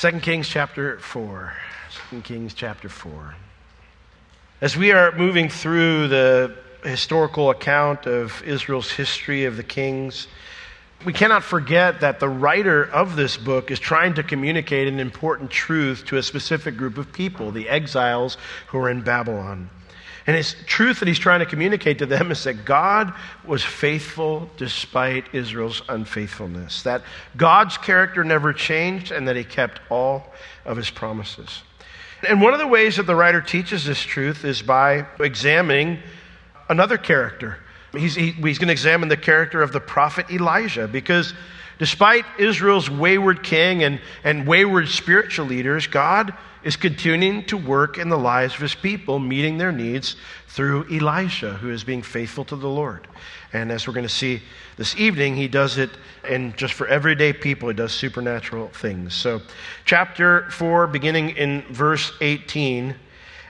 [0.00, 1.52] 2 Kings chapter 4.
[2.08, 3.34] 2 Kings chapter 4.
[4.62, 10.26] As we are moving through the historical account of Israel's history of the kings,
[11.04, 15.50] we cannot forget that the writer of this book is trying to communicate an important
[15.50, 18.38] truth to a specific group of people, the exiles
[18.68, 19.68] who are in Babylon.
[20.26, 23.12] And his truth that he's trying to communicate to them is that God
[23.44, 27.02] was faithful despite Israel's unfaithfulness, that
[27.36, 30.32] God's character never changed, and that he kept all
[30.64, 31.62] of his promises.
[32.28, 35.98] And one of the ways that the writer teaches this truth is by examining
[36.68, 37.58] another character.
[37.92, 41.34] He's, he, he's going to examine the character of the prophet Elijah because
[41.80, 48.10] despite Israel's wayward king and, and wayward spiritual leaders, God is continuing to work in
[48.10, 50.14] the lives of his people, meeting their needs
[50.46, 53.08] through Elisha, who is being faithful to the Lord.
[53.54, 54.42] And as we're going to see
[54.76, 55.88] this evening, he does it
[56.22, 59.14] and just for everyday people, he does supernatural things.
[59.14, 59.40] So,
[59.86, 62.94] chapter 4, beginning in verse 18.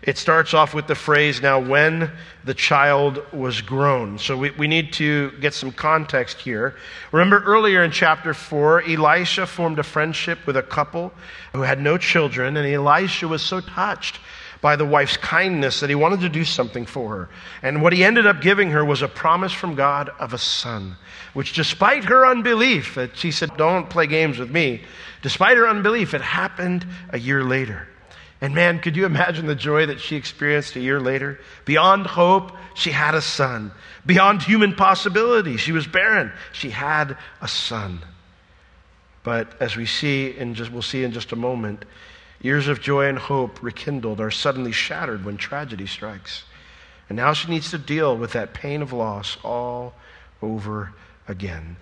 [0.02, 2.10] It starts off with the phrase, now when
[2.44, 4.18] the child was grown.
[4.18, 6.74] So we, we need to get some context here.
[7.12, 11.12] Remember earlier in chapter 4, Elisha formed a friendship with a couple
[11.52, 14.20] who had no children, and Elisha was so touched
[14.62, 17.28] by the wife's kindness that he wanted to do something for her.
[17.62, 20.96] And what he ended up giving her was a promise from God of a son,
[21.34, 24.82] which despite her unbelief, that she said, Don't play games with me,
[25.22, 27.88] despite her unbelief, it happened a year later.
[28.40, 31.38] And man, could you imagine the joy that she experienced a year later?
[31.66, 33.72] Beyond hope, she had a son.
[34.06, 36.32] Beyond human possibility, she was barren.
[36.52, 38.00] She had a son.
[39.22, 41.84] But as we see, and just, we'll see in just a moment,
[42.40, 46.44] years of joy and hope rekindled are suddenly shattered when tragedy strikes.
[47.10, 49.94] And now she needs to deal with that pain of loss all
[50.40, 50.94] over
[51.28, 51.76] again.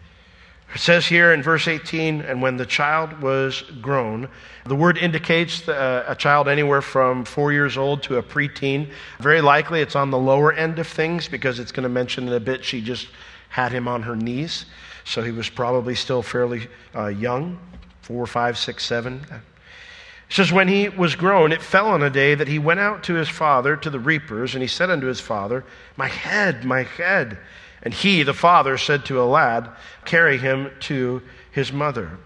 [0.74, 4.28] It says here in verse 18, and when the child was grown,
[4.66, 8.90] the word indicates uh, a child anywhere from four years old to a preteen.
[9.18, 12.34] Very likely it's on the lower end of things because it's going to mention in
[12.34, 13.08] a bit she just
[13.48, 14.66] had him on her knees.
[15.04, 17.58] So he was probably still fairly uh, young,
[18.02, 19.24] four, five, six, seven.
[19.30, 23.02] It says, When he was grown, it fell on a day that he went out
[23.04, 25.64] to his father, to the reapers, and he said unto his father,
[25.96, 27.38] My head, my head.
[27.82, 29.68] And he, the father, said to a lad,
[30.04, 31.22] Carry him to
[31.52, 32.18] his mother.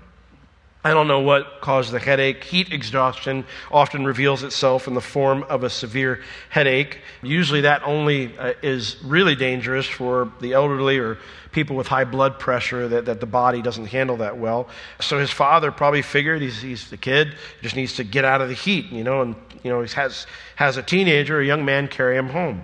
[0.85, 2.43] I don't know what caused the headache.
[2.43, 6.21] Heat exhaustion often reveals itself in the form of a severe
[6.51, 6.99] headache.
[7.23, 11.19] Usually, that only uh, is really dangerous for the elderly or
[11.53, 14.69] people with high blood pressure that, that the body doesn't handle that well.
[15.01, 18.49] So, his father probably figured he's, he's the kid, just needs to get out of
[18.49, 20.27] the heat, you know, and you know, he has,
[20.57, 22.63] has a teenager, a young man, carry him home.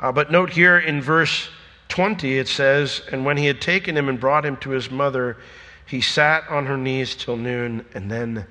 [0.00, 1.48] Uh, but note here in verse
[1.88, 5.36] 20, it says, And when he had taken him and brought him to his mother,
[5.86, 8.46] he sat on her knees till noon, and then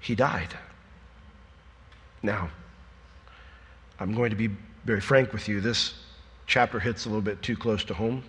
[0.00, 0.56] he died.
[2.22, 2.50] Now,
[4.00, 4.50] I'm going to be
[4.84, 5.60] very frank with you.
[5.60, 5.94] This
[6.46, 8.22] chapter hits a little bit too close to home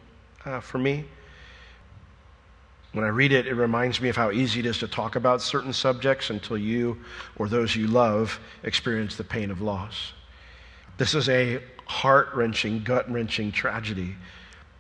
[0.46, 1.06] uh, for me.
[2.94, 5.42] When I read it, it reminds me of how easy it is to talk about
[5.42, 6.98] certain subjects until you
[7.36, 10.14] or those you love experience the pain of loss.
[10.98, 14.16] This is a heart wrenching, gut wrenching tragedy.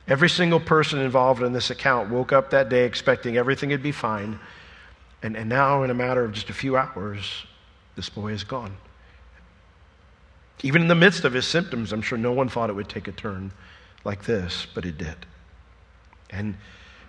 [0.07, 3.91] Every single person involved in this account woke up that day expecting everything would be
[3.91, 4.39] fine.
[5.23, 7.45] And, and now, in a matter of just a few hours,
[7.95, 8.77] this boy is gone.
[10.63, 13.07] Even in the midst of his symptoms, I'm sure no one thought it would take
[13.07, 13.51] a turn
[14.03, 15.15] like this, but it did.
[16.29, 16.55] And,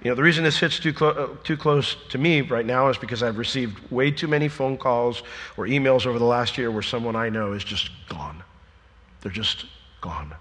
[0.03, 2.99] you know, the reason this hits too, clo- too close to me right now is
[2.99, 5.23] because I've received way too many phone calls
[5.57, 8.43] or emails over the last year where someone I know is just gone.
[9.21, 9.67] They're just
[10.01, 10.35] gone.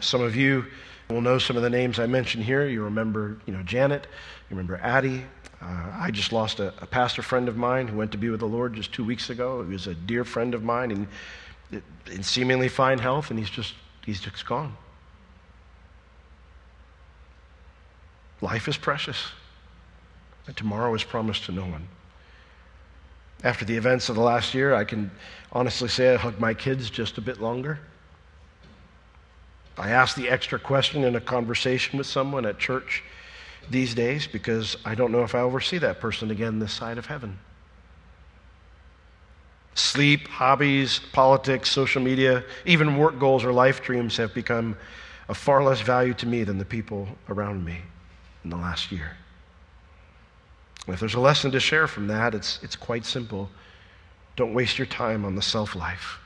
[0.00, 0.66] Some of you
[1.08, 2.66] will know some of the names I mentioned here.
[2.66, 4.06] You remember, you know, Janet.
[4.48, 5.24] You remember Addie.
[5.60, 8.40] Uh, I just lost a, a, pastor friend of mine who went to be with
[8.40, 9.62] the Lord just two weeks ago.
[9.62, 11.06] He was a dear friend of mine and
[12.10, 14.74] in seemingly fine health, and he's just he's just gone.
[18.40, 19.26] Life is precious,
[20.46, 21.86] and tomorrow is promised to no one.
[23.44, 25.10] After the events of the last year, I can
[25.52, 27.80] honestly say I hugged my kids just a bit longer.
[29.80, 33.02] I ask the extra question in a conversation with someone at church
[33.70, 36.98] these days because I don't know if I'll ever see that person again this side
[36.98, 37.38] of heaven.
[39.74, 44.76] Sleep, hobbies, politics, social media, even work goals or life dreams have become
[45.30, 47.78] of far less value to me than the people around me
[48.44, 49.16] in the last year.
[50.84, 53.48] And if there's a lesson to share from that, it's, it's quite simple.
[54.36, 56.18] Don't waste your time on the self life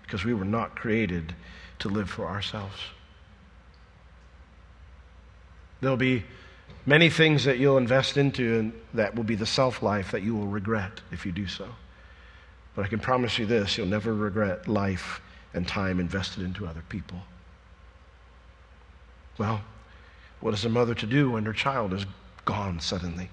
[0.00, 1.34] because we were not created
[1.80, 2.76] to live for ourselves.
[5.80, 6.24] There'll be
[6.88, 10.36] Many things that you'll invest into and that will be the self life that you
[10.36, 11.66] will regret if you do so.
[12.76, 15.20] But I can promise you this you'll never regret life
[15.52, 17.18] and time invested into other people.
[19.36, 19.62] Well,
[20.40, 22.06] what is a mother to do when her child is
[22.44, 23.30] gone suddenly?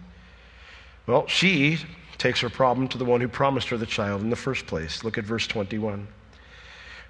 [1.05, 1.77] Well, she
[2.17, 5.03] takes her problem to the one who promised her the child in the first place.
[5.03, 6.07] Look at verse 21.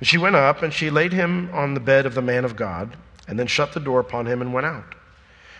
[0.03, 2.57] And she went up and she laid him on the bed of the man of
[2.57, 4.95] God, and then shut the door upon him and went out.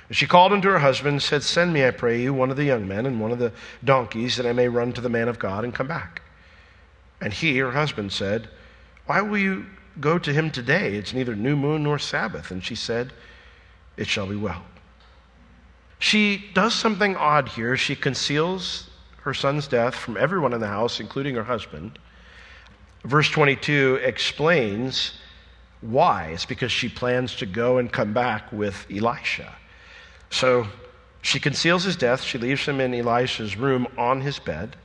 [0.10, 2.57] And she called unto her husband and said, Send me, I pray you, one of
[2.57, 3.54] the young men and one of the
[3.86, 6.24] donkeys, that I may run to the man of God and come back.
[7.22, 8.50] And he, her husband, said,
[9.06, 9.66] Why will you
[10.01, 10.95] go to him today?
[10.95, 12.51] It's neither new moon nor Sabbath.
[12.51, 13.13] And she said,
[13.95, 14.66] It shall be well.
[16.00, 17.78] She does something odd here.
[17.78, 18.90] She conceals
[19.22, 21.98] her son's death from everyone in the house, including her husband.
[23.03, 25.13] Verse 22 explains
[25.81, 26.27] why.
[26.27, 29.53] It's because she plans to go and come back with Elisha.
[30.29, 30.67] So
[31.21, 32.21] she conceals his death.
[32.21, 34.75] She leaves him in Elisha's room on his bed.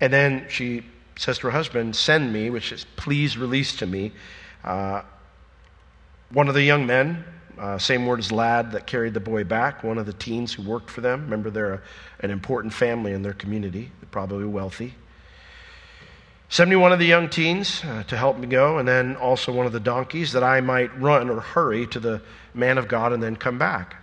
[0.00, 0.84] And then she
[1.16, 4.12] says to her husband, Send me, which is please release to me,
[4.62, 5.02] uh,
[6.30, 7.24] one of the young men
[7.58, 10.62] uh, same word as lad that carried the boy back, one of the teens who
[10.62, 11.22] worked for them.
[11.22, 11.82] Remember, they're a,
[12.20, 14.94] an important family in their community, they're probably wealthy.
[16.54, 19.72] 71 of the young teens uh, to help me go, and then also one of
[19.72, 22.22] the donkeys that I might run or hurry to the
[22.54, 23.96] man of God and then come back.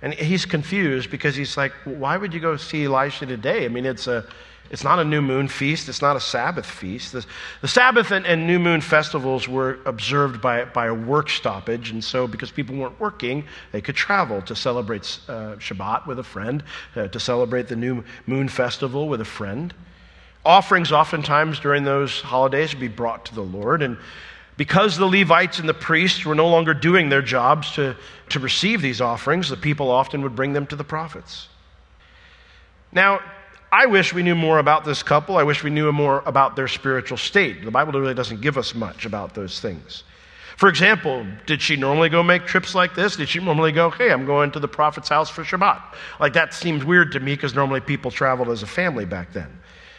[0.00, 3.66] And he's confused because he's like, why would you go see Elisha today?
[3.66, 4.24] I mean, it's a,
[4.70, 5.86] it's not a new moon feast.
[5.90, 7.12] It's not a Sabbath feast.
[7.12, 7.26] The,
[7.60, 11.90] the Sabbath and, and, new moon festivals were observed by, by a work stoppage.
[11.90, 16.24] And so, because people weren't working, they could travel to celebrate uh, Shabbat with a
[16.24, 16.64] friend,
[16.96, 19.74] uh, to celebrate the new moon festival with a friend.
[20.44, 23.82] Offerings, oftentimes during those holidays, would be brought to the Lord.
[23.82, 23.98] And
[24.56, 27.96] because the Levites and the priests were no longer doing their jobs to,
[28.30, 31.48] to receive these offerings, the people often would bring them to the prophets.
[32.92, 33.20] Now,
[33.70, 35.36] I wish we knew more about this couple.
[35.36, 37.64] I wish we knew more about their spiritual state.
[37.64, 40.04] The Bible really doesn't give us much about those things.
[40.56, 43.14] For example, did she normally go make trips like this?
[43.14, 45.80] Did she normally go, hey, I'm going to the prophet's house for Shabbat?
[46.18, 49.56] Like that seems weird to me because normally people traveled as a family back then.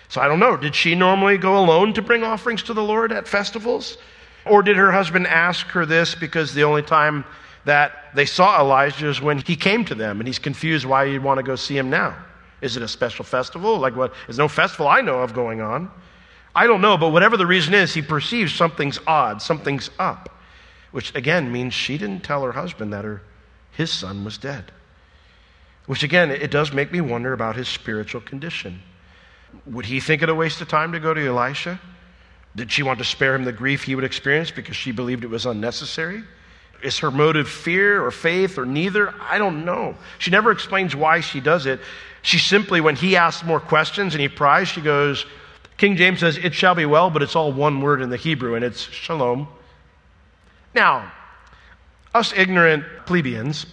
[0.09, 0.57] So I don't know.
[0.57, 3.97] Did she normally go alone to bring offerings to the Lord at festivals?
[4.45, 7.23] Or did her husband ask her this because the only time
[7.65, 11.23] that they saw Elijah is when he came to them and he's confused why you'd
[11.23, 12.15] want to go see him now?
[12.61, 13.77] Is it a special festival?
[13.77, 14.13] Like what?
[14.25, 15.91] There's no festival I know of going on.
[16.55, 20.35] I don't know, but whatever the reason is, he perceives something's odd, something's up,
[20.91, 23.21] which again means she didn't tell her husband that her,
[23.71, 24.71] his son was dead.
[25.85, 28.81] Which again, it does make me wonder about his spiritual condition.
[29.65, 31.79] Would he think it a waste of time to go to Elisha?
[32.55, 35.29] Did she want to spare him the grief he would experience because she believed it
[35.29, 36.23] was unnecessary?
[36.81, 39.13] Is her motive fear or faith or neither?
[39.21, 39.95] I don't know.
[40.17, 41.79] She never explains why she does it.
[42.21, 45.25] She simply, when he asks more questions and he pries, she goes,
[45.77, 48.55] King James says, It shall be well, but it's all one word in the Hebrew,
[48.55, 49.47] and it's shalom.
[50.73, 51.11] Now,
[52.13, 53.65] us ignorant plebeians,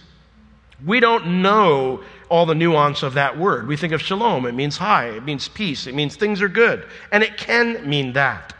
[0.85, 3.67] we don't know all the nuance of that word.
[3.67, 6.85] We think of shalom, it means hi, it means peace, it means things are good.
[7.11, 8.53] And it can mean that.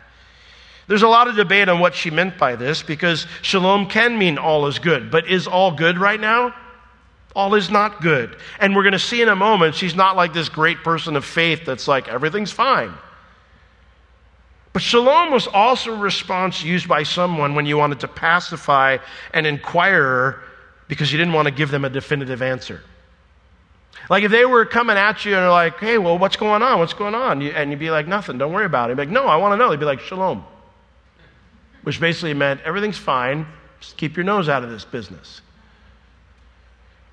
[0.88, 4.38] There's a lot of debate on what she meant by this because shalom can mean
[4.38, 6.54] all is good, but is all good right now?
[7.38, 8.36] all is not good.
[8.60, 11.24] And we're going to see in a moment, she's not like this great person of
[11.24, 12.92] faith that's like, everything's fine.
[14.74, 18.98] But shalom was also a response used by someone when you wanted to pacify
[19.34, 20.42] an inquirer
[20.88, 22.82] because you didn't want to give them a definitive answer.
[24.10, 26.80] Like if they were coming at you and they're like, hey, well, what's going on?
[26.80, 27.42] What's going on?
[27.42, 28.92] And you'd be like, nothing, don't worry about it.
[28.92, 29.70] You'd be like, no, I want to know.
[29.70, 30.46] They'd be like, shalom.
[31.84, 33.48] Which basically meant everything's fine,
[33.80, 35.42] just keep your nose out of this business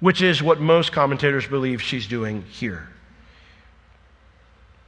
[0.05, 2.87] which is what most commentators believe she's doing here.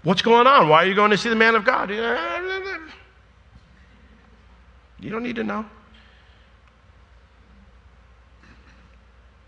[0.03, 0.69] What's going on?
[0.69, 1.89] Why are you going to see the man of God?
[5.01, 5.65] You don't need to know.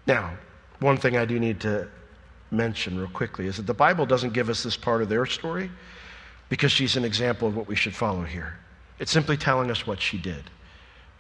[0.07, 0.39] Now,
[0.81, 1.87] one thing I do need to
[2.51, 5.71] mention real quickly is that the Bible doesn't give us this part of their story
[6.49, 8.59] because she's an example of what we should follow here.
[8.99, 10.45] It's simply telling us what she did.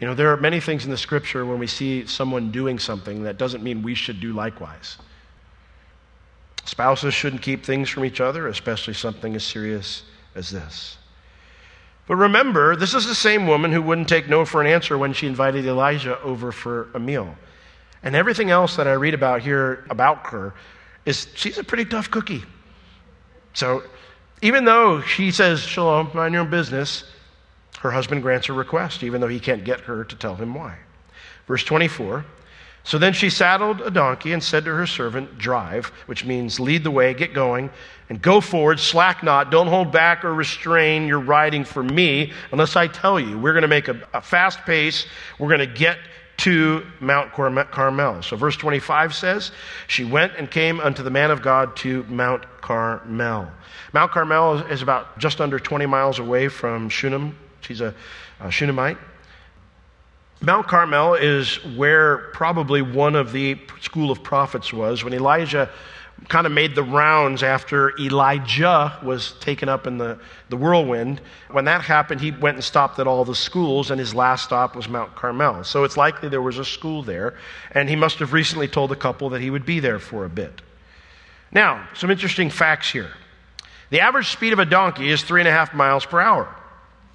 [0.00, 3.24] You know, there are many things in the scripture when we see someone doing something
[3.24, 4.96] that doesn't mean we should do likewise.
[6.64, 10.02] Spouses shouldn't keep things from each other, especially something as serious
[10.34, 10.98] as this.
[12.06, 15.12] But remember, this is the same woman who wouldn't take no for an answer when
[15.12, 17.36] she invited Elijah over for a meal.
[18.02, 20.54] And everything else that I read about here about her
[21.08, 22.42] is she's a pretty tough cookie.
[23.54, 23.82] So
[24.42, 27.04] even though she says, Shalom, mind your own business,
[27.80, 30.76] her husband grants her request, even though he can't get her to tell him why.
[31.46, 32.26] Verse 24
[32.84, 36.84] So then she saddled a donkey and said to her servant, Drive, which means lead
[36.84, 37.70] the way, get going,
[38.10, 42.76] and go forward, slack not, don't hold back or restrain your riding for me unless
[42.76, 43.38] I tell you.
[43.38, 45.06] We're going to make a, a fast pace.
[45.38, 45.98] We're going to get
[46.38, 48.22] to Mount Carmel.
[48.22, 49.52] So verse 25 says,
[49.86, 53.50] She went and came unto the man of God to Mount Carmel.
[53.92, 57.36] Mount Carmel is about just under 20 miles away from Shunem.
[57.60, 57.94] She's a,
[58.40, 58.98] a Shunammite.
[60.40, 65.68] Mount Carmel is where probably one of the school of prophets was when Elijah
[66.26, 71.20] kind of made the rounds after Elijah was taken up in the, the whirlwind.
[71.50, 74.74] When that happened, he went and stopped at all the schools, and his last stop
[74.74, 75.64] was Mount Carmel.
[75.64, 77.34] So it's likely there was a school there,
[77.72, 80.28] and he must have recently told the couple that he would be there for a
[80.28, 80.60] bit.
[81.52, 83.12] Now, some interesting facts here.
[83.90, 86.54] The average speed of a donkey is three and a half miles per hour.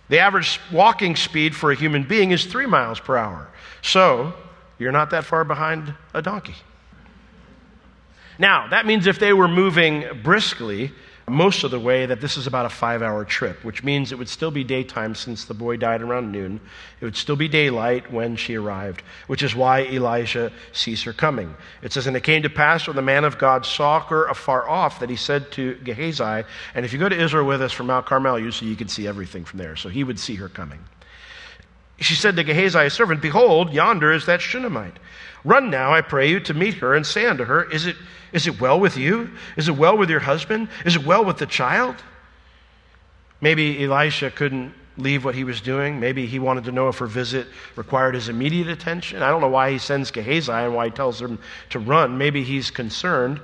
[0.10, 3.50] The average walking speed for a human being is three miles per hour.
[3.82, 4.34] So,
[4.80, 6.56] you're not that far behind a donkey.
[8.44, 10.92] Now, that means if they were moving briskly,
[11.30, 14.18] most of the way that this is about a five hour trip, which means it
[14.18, 16.60] would still be daytime since the boy died around noon.
[17.00, 21.56] It would still be daylight when she arrived, which is why Elijah sees her coming.
[21.82, 24.68] It says, And it came to pass when the man of God saw her afar
[24.68, 26.44] off that he said to Gehazi,
[26.76, 29.08] and if you go to Israel with us from Mount Carmel, usually you can see
[29.08, 29.78] everything from there.
[29.78, 30.84] So he would see her coming.
[32.00, 34.98] She said to Gehazi, servant, Behold, yonder is that Shunammite.
[35.46, 37.96] Run now, I pray you, to meet her and say unto her, Is it
[38.34, 39.30] is it well with you?
[39.56, 40.68] Is it well with your husband?
[40.86, 41.96] Is it well with the child?
[43.40, 46.00] Maybe Elisha couldn't leave what he was doing.
[46.00, 49.22] Maybe he wanted to know if her visit required his immediate attention.
[49.22, 52.18] I don't know why he sends Gehazi and why he tells him to run.
[52.18, 53.40] Maybe he's concerned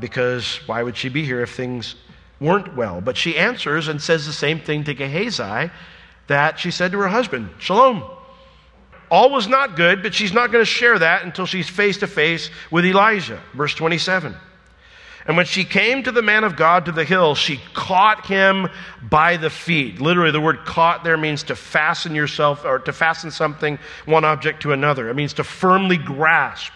[0.00, 1.94] because why would she be here if things
[2.40, 3.00] weren't well?
[3.00, 5.70] But she answers and says the same thing to Gehazi
[6.26, 8.02] that she said to her husband Shalom.
[9.10, 12.06] All was not good, but she's not going to share that until she's face to
[12.06, 13.40] face with Elijah.
[13.54, 14.34] Verse 27.
[15.26, 18.68] And when she came to the man of God to the hill, she caught him
[19.02, 20.00] by the feet.
[20.00, 24.62] Literally, the word caught there means to fasten yourself or to fasten something, one object
[24.62, 25.08] to another.
[25.08, 26.72] It means to firmly grasp.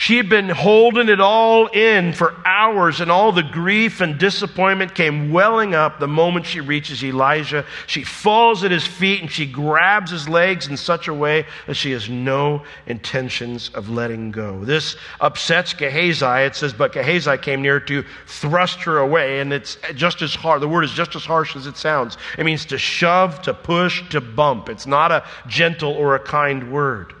[0.00, 4.94] She had been holding it all in for hours, and all the grief and disappointment
[4.94, 7.66] came welling up the moment she reaches Elijah.
[7.86, 11.74] She falls at his feet and she grabs his legs in such a way that
[11.74, 14.64] she has no intentions of letting go.
[14.64, 16.46] This upsets Gehazi.
[16.46, 20.62] It says, But Gehazi came near to thrust her away, and it's just as hard.
[20.62, 22.16] The word is just as harsh as it sounds.
[22.38, 24.70] It means to shove, to push, to bump.
[24.70, 27.12] It's not a gentle or a kind word.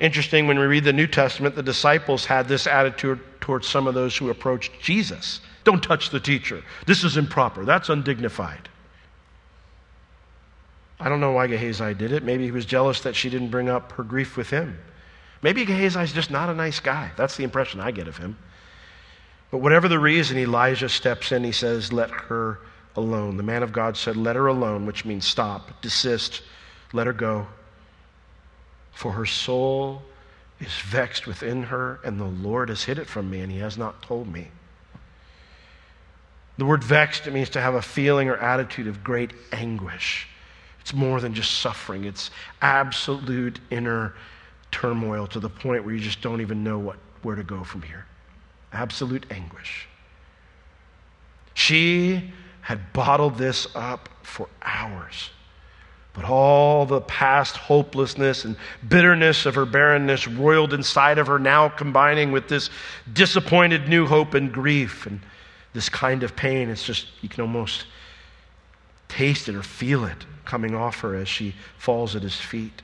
[0.00, 3.94] Interesting, when we read the New Testament, the disciples had this attitude towards some of
[3.94, 5.40] those who approached Jesus.
[5.64, 6.62] Don't touch the teacher.
[6.86, 7.64] This is improper.
[7.64, 8.68] That's undignified.
[11.00, 12.22] I don't know why Gehazi did it.
[12.22, 14.78] Maybe he was jealous that she didn't bring up her grief with him.
[15.42, 17.10] Maybe Gehazi's just not a nice guy.
[17.16, 18.38] That's the impression I get of him.
[19.50, 21.44] But whatever the reason, Elijah steps in.
[21.44, 22.60] He says, Let her
[22.96, 23.36] alone.
[23.36, 26.42] The man of God said, Let her alone, which means stop, desist,
[26.92, 27.46] let her go.
[28.94, 30.02] For her soul
[30.60, 33.76] is vexed within her, and the Lord has hid it from me, and he has
[33.76, 34.48] not told me.
[36.56, 40.28] The word vexed, it means to have a feeling or attitude of great anguish.
[40.80, 42.30] It's more than just suffering, it's
[42.62, 44.14] absolute inner
[44.70, 47.82] turmoil to the point where you just don't even know what, where to go from
[47.82, 48.06] here.
[48.72, 49.88] Absolute anguish.
[51.54, 55.30] She had bottled this up for hours.
[56.14, 58.56] But all the past hopelessness and
[58.88, 62.70] bitterness of her barrenness roiled inside of her, now combining with this
[63.12, 65.20] disappointed new hope and grief and
[65.72, 66.70] this kind of pain.
[66.70, 67.86] It's just, you can almost
[69.08, 72.82] taste it or feel it coming off her as she falls at his feet.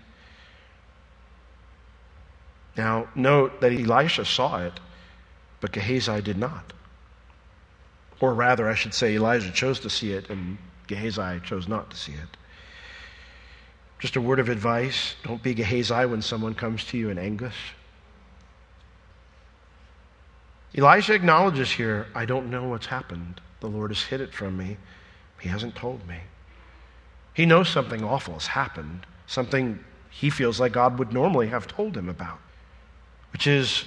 [2.76, 4.80] Now, note that Elisha saw it,
[5.60, 6.72] but Gehazi did not.
[8.18, 10.58] Or rather, I should say, Elijah chose to see it, and
[10.88, 12.36] Gehazi chose not to see it.
[14.00, 17.74] Just a word of advice don't be Gehazi when someone comes to you in anguish.
[20.74, 23.40] Elijah acknowledges here, I don't know what's happened.
[23.60, 24.78] The Lord has hid it from me.
[25.40, 26.16] He hasn't told me.
[27.34, 31.96] He knows something awful has happened, something he feels like God would normally have told
[31.96, 32.38] him about,
[33.32, 33.84] which is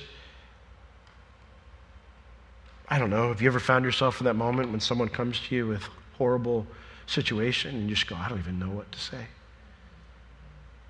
[2.87, 5.55] I don't know, have you ever found yourself in that moment when someone comes to
[5.55, 5.83] you with
[6.17, 6.67] horrible
[7.07, 9.25] situation and you just go, I don't even know what to say?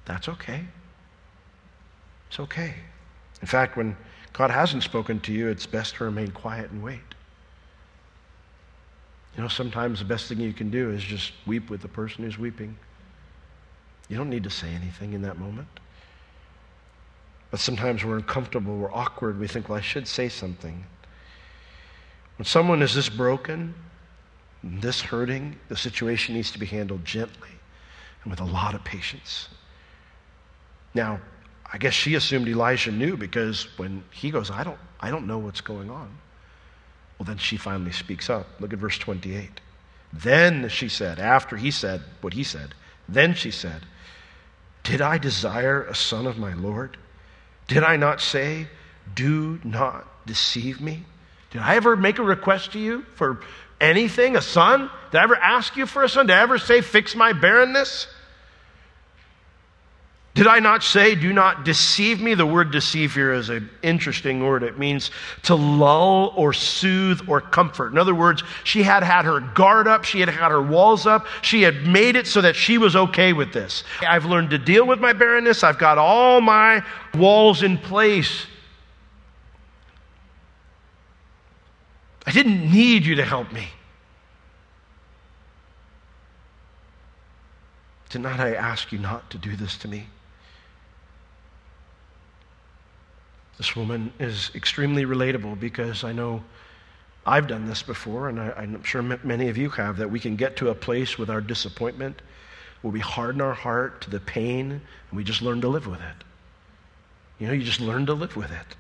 [0.05, 0.63] That's okay.
[2.29, 2.73] It's okay.
[3.41, 3.95] In fact, when
[4.33, 6.99] God hasn't spoken to you, it's best to remain quiet and wait.
[9.35, 12.23] You know, sometimes the best thing you can do is just weep with the person
[12.23, 12.75] who's weeping.
[14.09, 15.67] You don't need to say anything in that moment.
[17.51, 20.83] But sometimes we're uncomfortable, we're awkward, we think, well, I should say something.
[22.37, 23.75] When someone is this broken,
[24.63, 27.49] this hurting, the situation needs to be handled gently
[28.23, 29.49] and with a lot of patience.
[30.93, 31.19] Now,
[31.71, 35.39] I guess she assumed Elijah knew because when he goes, I don't, I don't know
[35.39, 36.17] what's going on.
[37.17, 38.47] Well, then she finally speaks up.
[38.59, 39.61] Look at verse 28.
[40.11, 42.75] Then she said, after he said what he said,
[43.09, 43.83] then she said,
[44.83, 46.97] Did I desire a son of my Lord?
[47.67, 48.67] Did I not say,
[49.15, 51.05] Do not deceive me?
[51.49, 53.41] Did I ever make a request to you for
[53.81, 54.89] anything, a son?
[55.11, 56.27] Did I ever ask you for a son?
[56.27, 58.07] Did I ever say, Fix my barrenness?
[60.35, 62.33] Did I not say, do not deceive me?
[62.33, 64.63] The word deceive here is an interesting word.
[64.63, 65.11] It means
[65.43, 67.91] to lull or soothe or comfort.
[67.91, 71.27] In other words, she had had her guard up, she had had her walls up,
[71.43, 73.83] she had made it so that she was okay with this.
[74.01, 78.47] I've learned to deal with my barrenness, I've got all my walls in place.
[82.25, 83.67] I didn't need you to help me.
[88.09, 90.07] Did not I ask you not to do this to me?
[93.57, 96.43] This woman is extremely relatable because I know
[97.25, 100.35] I've done this before, and I, am sure many of you have, that we can
[100.35, 102.21] get to a place with our disappointment
[102.81, 104.81] where we harden our heart to the pain and
[105.13, 106.23] we just learn to live with it.
[107.39, 108.75] You know, you just learn to live with it.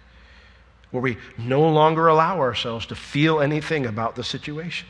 [0.91, 4.87] Where we no longer allow ourselves to feel anything about the situation.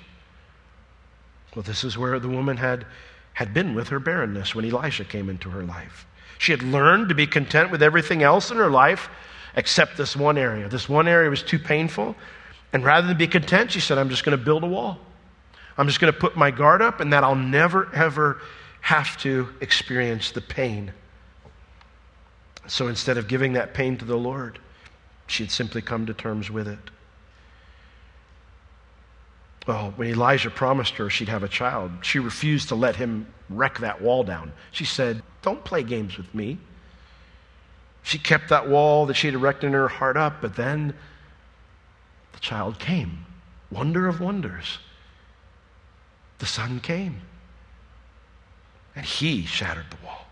[1.55, 2.85] Well, this is where the woman had,
[3.33, 6.07] had been with her barrenness when Elisha came into her life.
[6.39, 9.09] She had learned to be content with everything else in her life
[9.55, 10.67] except this one area.
[10.67, 12.15] This one area was too painful.
[12.71, 14.99] And rather than be content, she said, I'm just going to build a wall.
[15.77, 18.41] I'm just going to put my guard up, and that I'll never, ever
[18.81, 20.91] have to experience the pain.
[22.67, 24.59] So instead of giving that pain to the Lord,
[25.27, 26.79] she had simply come to terms with it.
[29.67, 33.79] Well, when Elijah promised her she'd have a child, she refused to let him wreck
[33.79, 34.51] that wall down.
[34.71, 36.57] She said, Don't play games with me.
[38.03, 40.93] She kept that wall that she had erected in her heart up, but then
[42.33, 43.25] the child came.
[43.71, 44.77] Wonder of wonders.
[46.39, 47.21] The son came.
[48.95, 50.27] And he shattered the wall.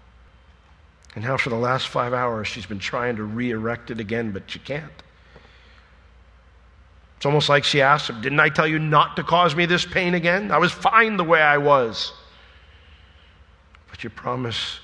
[1.16, 4.32] And now, for the last five hours, she's been trying to re erect it again,
[4.32, 4.92] but she can't.
[7.18, 9.86] It's almost like she asked him, Didn't I tell you not to cause me this
[9.86, 10.52] pain again?
[10.52, 12.14] I was fine the way I was.
[13.90, 14.80] But you promise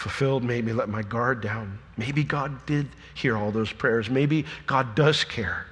[0.00, 1.78] fulfilled made me let my guard down.
[1.98, 4.08] Maybe God did hear all those prayers.
[4.08, 5.66] Maybe God does care.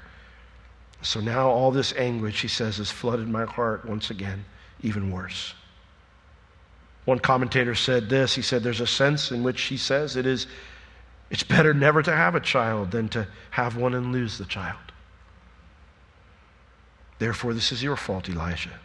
[1.00, 4.44] So now all this anguish, he says, has flooded my heart once again,
[4.82, 5.54] even worse.
[7.06, 8.34] One commentator said this.
[8.34, 10.46] He said, There's a sense in which he says it is
[11.30, 14.76] it's better never to have a child than to have one and lose the child.
[17.18, 18.78] Therefore, this is your fault, Elijah.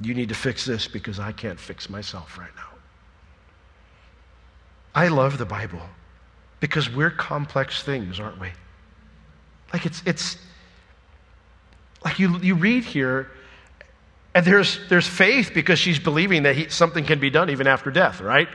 [0.00, 2.69] You need to fix this because I can't fix myself right now.
[4.94, 5.82] I love the Bible
[6.58, 8.48] because we're complex things, aren't we?
[9.72, 10.36] Like it's, it's
[12.04, 13.30] like you, you read here,
[14.34, 17.90] and there's, there's faith because she's believing that he, something can be done even after
[17.90, 18.48] death, right?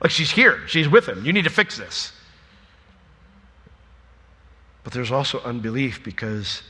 [0.00, 1.24] Like she's here, she's with him.
[1.24, 2.12] You need to fix this.
[4.82, 6.62] But there's also unbelief because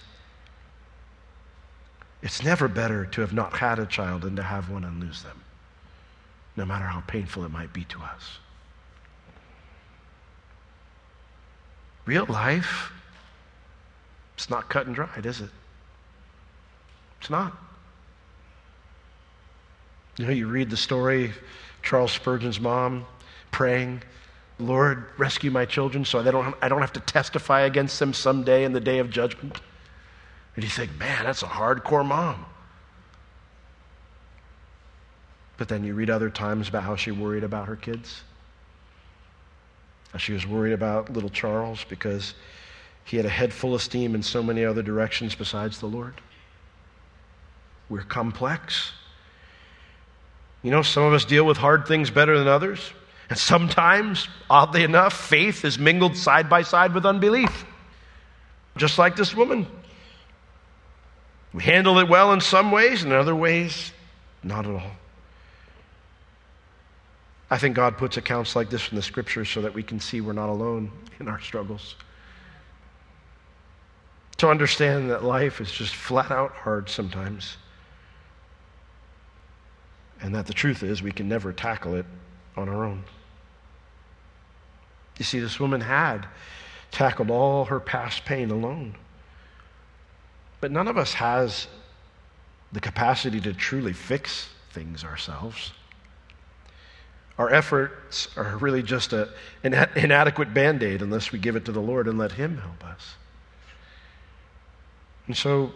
[2.22, 5.22] it's never better to have not had a child than to have one and lose
[5.22, 5.42] them,
[6.56, 8.38] no matter how painful it might be to us.
[12.10, 12.90] Real life,
[14.34, 15.50] it's not cut and dried, is it?
[17.20, 17.56] It's not.
[20.16, 21.32] You know, you read the story,
[21.84, 23.06] Charles Spurgeon's mom
[23.52, 24.02] praying,
[24.58, 28.64] Lord, rescue my children so I don't, I don't have to testify against them someday
[28.64, 29.60] in the day of judgment.
[30.56, 32.44] And you think, man, that's a hardcore mom.
[35.58, 38.22] But then you read other times about how she worried about her kids.
[40.18, 42.34] She was worried about little Charles because
[43.04, 46.14] he had a head full of steam in so many other directions besides the Lord.
[47.88, 48.92] We're complex.
[50.62, 52.92] You know, some of us deal with hard things better than others.
[53.28, 57.64] And sometimes, oddly enough, faith is mingled side by side with unbelief.
[58.76, 59.66] Just like this woman.
[61.52, 63.92] We handle it well in some ways, and in other ways,
[64.42, 64.92] not at all.
[67.50, 70.20] I think God puts accounts like this in the scriptures so that we can see
[70.20, 71.96] we're not alone in our struggles.
[74.38, 77.56] To understand that life is just flat out hard sometimes.
[80.22, 82.06] And that the truth is we can never tackle it
[82.56, 83.02] on our own.
[85.18, 86.26] You see, this woman had
[86.90, 88.94] tackled all her past pain alone.
[90.60, 91.66] But none of us has
[92.72, 95.72] the capacity to truly fix things ourselves.
[97.40, 99.30] Our efforts are really just a,
[99.64, 102.84] an inadequate band aid unless we give it to the Lord and let Him help
[102.84, 103.14] us.
[105.26, 105.72] And so,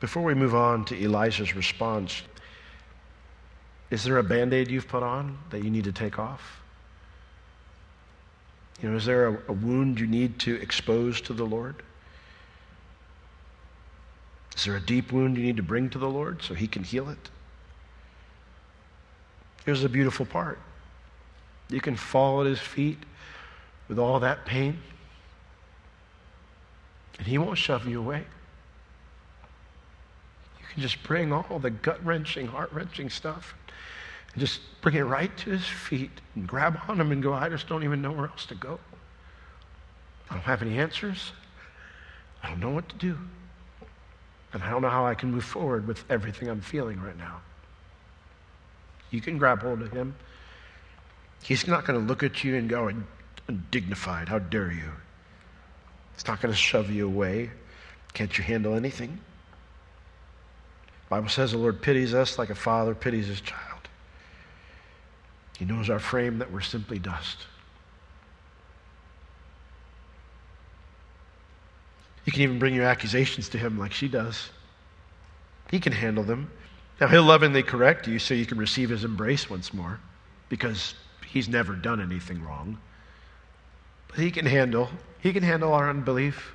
[0.00, 2.22] before we move on to Elijah's response,
[3.90, 6.62] is there a band aid you've put on that you need to take off?
[8.80, 11.82] You know, is there a, a wound you need to expose to the Lord?
[14.56, 16.84] Is there a deep wound you need to bring to the Lord so He can
[16.84, 17.28] heal it?
[19.64, 20.58] Here's the beautiful part
[21.70, 22.98] you can fall at His feet
[23.88, 24.78] with all that pain,
[27.18, 28.24] and He won't shove you away.
[30.60, 33.54] You can just bring all the gut wrenching, heart wrenching stuff
[34.32, 37.48] and just bring it right to his feet and grab on him and go, I
[37.48, 38.78] just don't even know where else to go.
[40.30, 41.32] I don't have any answers.
[42.42, 43.18] I don't know what to do.
[44.52, 47.40] And I don't know how I can move forward with everything I'm feeling right now.
[49.10, 50.14] You can grab hold of him.
[51.42, 52.90] He's not going to look at you and go,
[53.48, 54.90] undignified, how dare you?
[56.14, 57.50] He's not going to shove you away.
[58.12, 59.18] Can't you handle anything?
[61.08, 63.62] Bible says the Lord pities us like a father pities his child.
[65.58, 67.46] He knows our frame that we're simply dust.
[72.24, 74.50] You can even bring your accusations to him like she does.
[75.70, 76.50] He can handle them.
[77.00, 80.00] Now, he'll lovingly correct you so you can receive his embrace once more
[80.48, 80.94] because
[81.26, 82.78] he's never done anything wrong.
[84.08, 86.52] But he can handle, he can handle our unbelief.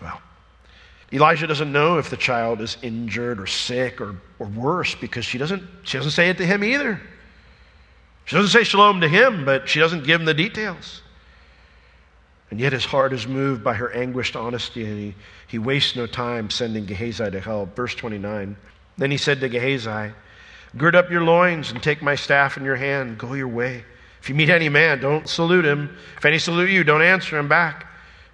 [0.00, 0.20] Well,
[1.12, 5.36] Elijah doesn't know if the child is injured or sick or, or worse because she
[5.36, 7.00] doesn't, she doesn't say it to him either.
[8.24, 11.02] She doesn't say shalom to him, but she doesn't give him the details.
[12.50, 15.14] And yet his heart is moved by her anguished honesty, and he,
[15.46, 17.76] he wastes no time sending Gehazi to help.
[17.76, 18.56] Verse 29.
[18.98, 20.12] Then he said to Gehazi,
[20.76, 23.18] Gird up your loins and take my staff in your hand.
[23.18, 23.84] Go your way.
[24.20, 25.96] If you meet any man, don't salute him.
[26.16, 27.86] If any salute you, don't answer him back.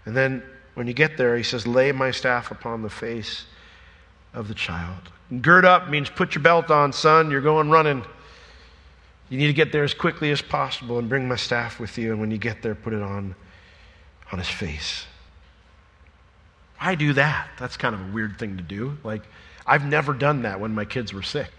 [0.07, 0.43] And then
[0.75, 3.45] when you get there, he says, Lay my staff upon the face
[4.35, 5.11] of the child.
[5.31, 7.31] And gird up means put your belt on, son.
[7.31, 8.05] You're going running.
[9.29, 12.13] You need to get there as quickly as possible and bring my staff with you.
[12.13, 13.35] And when you get there, put it on
[14.33, 15.07] on his face.
[16.79, 17.49] Why do that?
[17.59, 18.99] That's kind of a weird thing to do.
[19.03, 19.23] Like,
[19.67, 21.51] I've never done that when my kids were sick.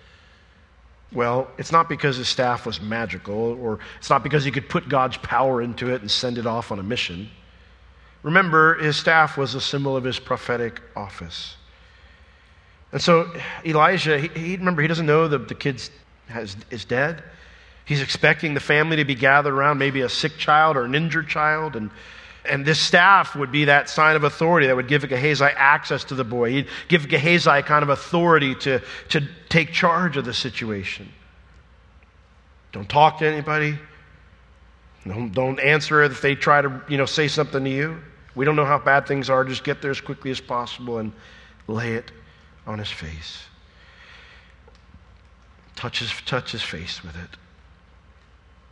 [1.12, 4.90] Well, it's not because his staff was magical, or it's not because he could put
[4.90, 7.30] God's power into it and send it off on a mission.
[8.24, 11.56] Remember, his staff was a symbol of his prophetic office.
[12.92, 13.32] And so
[13.66, 15.82] Elijah, he, he remember, he doesn't know that the kid
[16.70, 17.24] is dead.
[17.86, 21.30] He's expecting the family to be gathered around maybe a sick child or an injured
[21.30, 21.76] child.
[21.76, 21.90] And,
[22.50, 26.16] and this staff would be that sign of authority that would give Gehazi access to
[26.16, 26.52] the boy.
[26.52, 31.12] He'd give Gehazi kind of authority to, to take charge of the situation.
[32.72, 33.78] Don't talk to anybody.
[35.08, 38.00] Don't, don't answer if they try to you know, say something to you.
[38.36, 39.44] We don't know how bad things are.
[39.44, 41.12] Just get there as quickly as possible and
[41.68, 42.12] lay it
[42.66, 43.44] on his face.
[45.76, 47.30] Touch his, touch his face with it.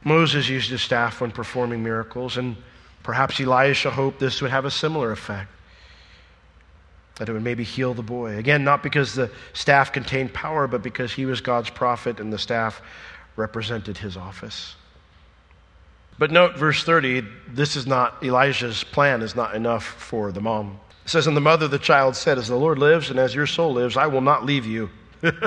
[0.03, 2.55] Moses used his staff when performing miracles, and
[3.05, 5.51] perhaps Elisha hoped this would have a similar effect.
[7.17, 8.37] That it would maybe heal the boy.
[8.37, 12.39] Again, not because the staff contained power, but because he was God's prophet and the
[12.39, 12.81] staff
[13.35, 14.75] represented his office.
[16.17, 20.79] But note verse 30, this is not, Elijah's plan is not enough for the mom.
[21.05, 23.35] It says, And the mother of the child said, As the Lord lives and as
[23.35, 24.89] your soul lives, I will not leave you.
[25.21, 25.43] Remember,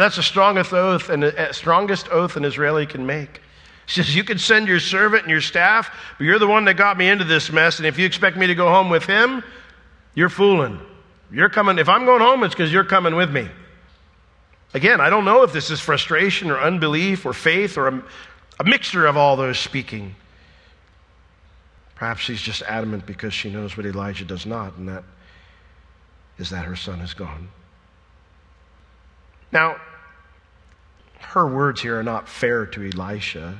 [0.00, 3.40] that's the strongest oath and uh, strongest oath an Israeli can make.
[3.86, 6.74] She says, You can send your servant and your staff, but you're the one that
[6.74, 9.42] got me into this mess, and if you expect me to go home with him,
[10.14, 10.80] you're fooling.
[11.30, 13.48] You're coming, if I'm going home, it's because you're coming with me.
[14.74, 18.04] Again, I don't know if this is frustration or unbelief or faith or a,
[18.60, 20.14] a mixture of all those speaking.
[21.94, 25.04] Perhaps she's just adamant because she knows what Elijah does not, and that
[26.38, 27.48] is that her son is gone.
[29.50, 29.76] Now,
[31.20, 33.58] her words here are not fair to Elisha.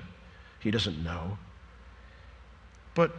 [0.66, 1.38] He doesn't know.
[2.96, 3.12] But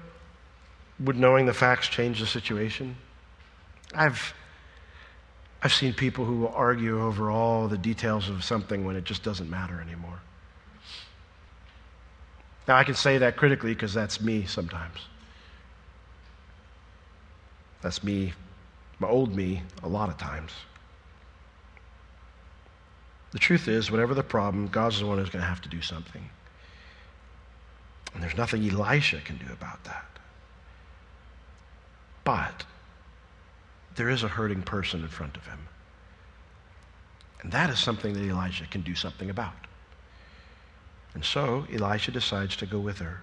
[1.00, 2.98] would knowing the facts change the situation?
[3.96, 4.34] I've
[5.64, 9.24] I've seen people who will argue over all the details of something when it just
[9.24, 10.20] doesn't matter anymore.
[12.68, 15.00] Now, I can say that critically because that's me sometimes.
[17.82, 18.34] That's me,
[19.00, 20.52] my old me, a lot of times.
[23.32, 25.82] The truth is, whatever the problem, God's the one who's going to have to do
[25.82, 26.30] something.
[28.14, 30.06] And there's nothing Elisha can do about that.
[32.24, 32.66] But
[33.96, 35.68] there is a hurting person in front of him.
[37.42, 39.54] And that is something that Elijah can do something about.
[41.14, 43.22] And so Elisha decides to go with her.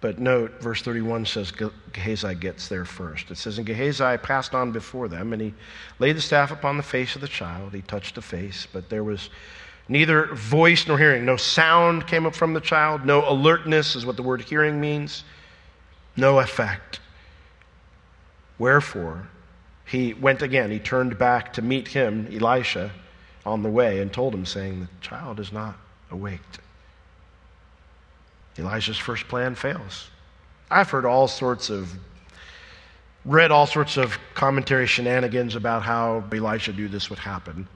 [0.00, 1.52] But note, verse 31 says
[1.92, 3.30] Gehazi gets there first.
[3.30, 5.54] It says, And Gehazi passed on before them, and he
[6.00, 7.72] laid the staff upon the face of the child.
[7.72, 9.30] He touched the face, but there was
[9.88, 11.24] neither voice nor hearing.
[11.24, 13.04] No sound came up from the child.
[13.04, 15.24] No alertness is what the word hearing means.
[16.16, 17.00] No effect.
[18.58, 19.28] Wherefore,
[19.84, 20.70] he went again.
[20.70, 22.92] He turned back to meet him, Elisha,
[23.44, 25.76] on the way, and told him, saying, The child is not
[26.10, 26.60] awaked.
[28.58, 30.10] Elijah's first plan fails.
[30.70, 31.92] I've heard all sorts of,
[33.24, 37.66] read all sorts of commentary shenanigans about how Elisha knew this would happen.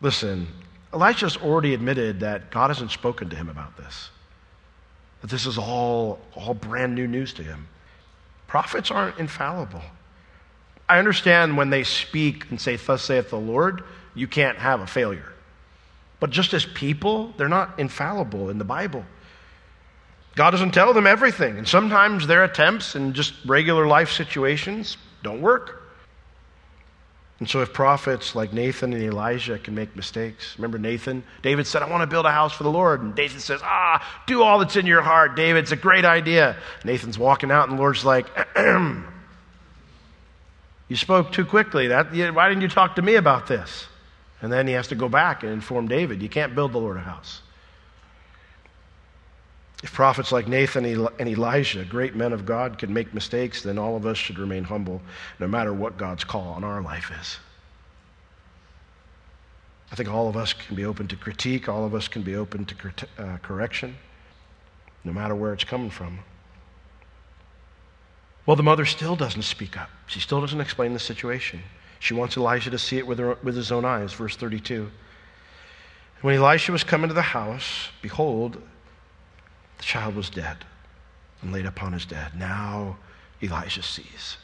[0.00, 0.46] Listen,
[0.92, 4.10] Elijah's already admitted that God hasn't spoken to him about this,
[5.20, 7.68] that this is all, all brand new news to him.
[8.46, 9.82] Prophets aren't infallible.
[10.88, 14.86] I understand when they speak and say, Thus saith the Lord, you can't have a
[14.86, 15.32] failure.
[16.18, 19.04] But just as people, they're not infallible in the Bible.
[20.34, 21.58] God doesn't tell them everything.
[21.58, 25.79] And sometimes their attempts in just regular life situations don't work.
[27.40, 31.24] And so, if prophets like Nathan and Elijah can make mistakes, remember Nathan?
[31.40, 33.02] David said, I want to build a house for the Lord.
[33.02, 35.60] And Nathan says, Ah, do all that's in your heart, David.
[35.60, 36.58] It's a great idea.
[36.84, 38.26] Nathan's walking out, and the Lord's like,
[38.56, 39.06] You
[40.96, 41.88] spoke too quickly.
[41.88, 43.86] That, why didn't you talk to me about this?
[44.42, 46.98] And then he has to go back and inform David, You can't build the Lord
[46.98, 47.40] a house.
[49.82, 53.96] If prophets like Nathan and Elijah, great men of God, could make mistakes, then all
[53.96, 55.00] of us should remain humble
[55.38, 57.38] no matter what God's call on our life is.
[59.90, 62.36] I think all of us can be open to critique, all of us can be
[62.36, 63.96] open to uh, correction,
[65.02, 66.20] no matter where it's coming from.
[68.46, 69.90] Well, the mother still doesn't speak up.
[70.06, 71.62] She still doesn't explain the situation.
[71.98, 74.12] She wants Elijah to see it with, her, with his own eyes.
[74.12, 74.90] Verse 32.
[76.22, 78.62] When Elisha was coming to the house, behold,
[79.80, 80.58] the child was dead
[81.40, 82.38] and laid upon his dead.
[82.38, 82.98] Now
[83.42, 84.36] Elijah sees.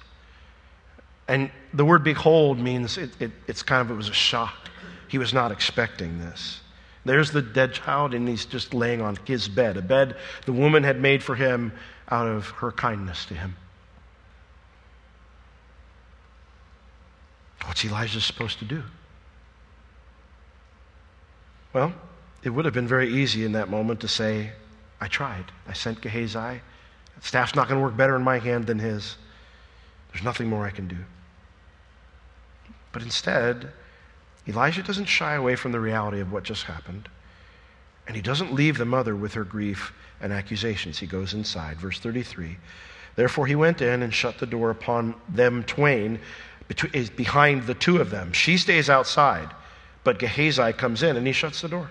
[1.28, 4.70] And the word behold means it, it, it's kind of, it was a shock.
[5.08, 6.60] He was not expecting this.
[7.04, 10.82] There's the dead child, and he's just laying on his bed, a bed the woman
[10.84, 11.72] had made for him
[12.10, 13.56] out of her kindness to him.
[17.66, 18.82] What's Elijah supposed to do?
[21.74, 21.92] Well,
[22.42, 24.52] it would have been very easy in that moment to say,
[25.00, 25.46] I tried.
[25.68, 26.60] I sent Gehazi.
[27.20, 29.16] Staff's not going to work better in my hand than his.
[30.12, 30.98] There's nothing more I can do.
[32.92, 33.70] But instead,
[34.48, 37.08] Elijah doesn't shy away from the reality of what just happened.
[38.06, 40.98] And he doesn't leave the mother with her grief and accusations.
[40.98, 41.78] He goes inside.
[41.78, 42.56] Verse 33
[43.16, 46.20] Therefore he went in and shut the door upon them twain,
[47.16, 48.32] behind the two of them.
[48.32, 49.50] She stays outside,
[50.04, 51.88] but Gehazi comes in and he shuts the door.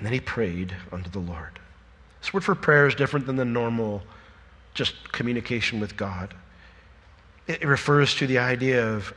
[0.00, 1.58] And then he prayed unto the Lord.
[2.22, 4.00] This word for prayer is different than the normal
[4.72, 6.32] just communication with God.
[7.46, 9.12] It, refers to the idea of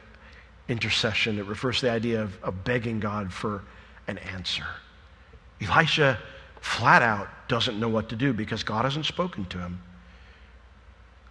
[0.67, 3.63] intercession, it refers to the idea of, of begging God for
[4.07, 4.65] an answer.
[5.61, 6.19] Elisha
[6.59, 9.81] flat out doesn't know what to do because God hasn't spoken to him.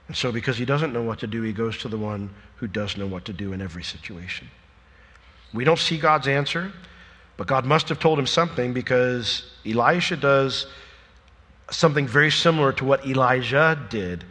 [0.09, 2.69] And so, because he doesn't know what to do, he goes to the one who
[2.69, 4.49] does know what to do in every situation.
[5.53, 6.73] We don't see God's answer.
[7.42, 10.68] But God must have told him something because Elisha does
[11.72, 14.24] something very similar to what Elijah did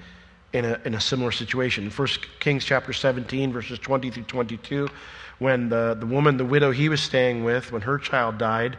[0.54, 1.84] in a, in a similar situation.
[1.84, 2.08] In 1
[2.40, 4.88] Kings chapter 17, verses 20 through 22,
[5.40, 8.78] when the, the woman, the widow he was staying with, when her child died,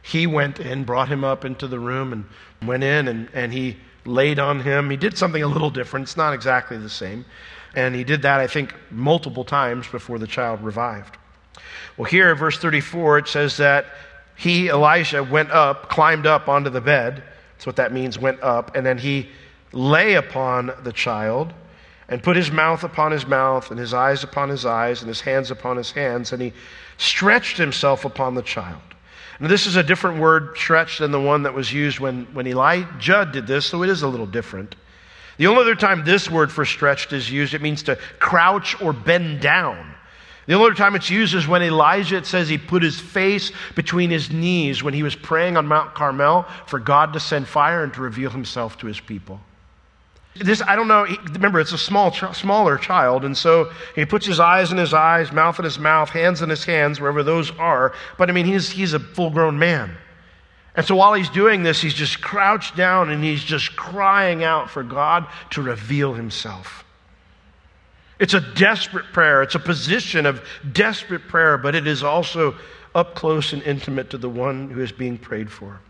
[0.00, 2.24] he went in, brought him up into the room, and
[2.64, 4.90] went in and, and he laid on him.
[4.90, 6.04] He did something a little different.
[6.04, 7.24] It's not exactly the same.
[7.74, 11.18] And he did that, I think, multiple times before the child revived.
[11.96, 13.86] Well, here, verse 34, it says that
[14.36, 17.22] he, Elijah, went up, climbed up onto the bed.
[17.54, 18.74] That's what that means, went up.
[18.74, 19.28] And then he
[19.72, 21.52] lay upon the child
[22.08, 25.20] and put his mouth upon his mouth and his eyes upon his eyes and his
[25.20, 26.32] hands upon his hands.
[26.32, 26.52] And he
[26.98, 28.80] stretched himself upon the child.
[29.40, 32.46] Now, this is a different word, stretched, than the one that was used when, when
[32.46, 34.76] Elijah did this, so it is a little different.
[35.36, 38.92] The only other time this word for stretched is used, it means to crouch or
[38.92, 39.91] bend down.
[40.46, 44.10] The only time it's used is when Elijah, it says he put his face between
[44.10, 47.94] his knees when he was praying on Mount Carmel for God to send fire and
[47.94, 49.40] to reveal himself to his people.
[50.34, 51.06] This, I don't know.
[51.32, 55.30] Remember, it's a small, smaller child, and so he puts his eyes in his eyes,
[55.30, 57.92] mouth in his mouth, hands in his hands, wherever those are.
[58.16, 59.94] But I mean, he's, he's a full grown man.
[60.74, 64.70] And so while he's doing this, he's just crouched down and he's just crying out
[64.70, 66.84] for God to reveal himself.
[68.22, 69.42] It's a desperate prayer.
[69.42, 72.54] It's a position of desperate prayer, but it is also
[72.94, 75.80] up close and intimate to the one who is being prayed for.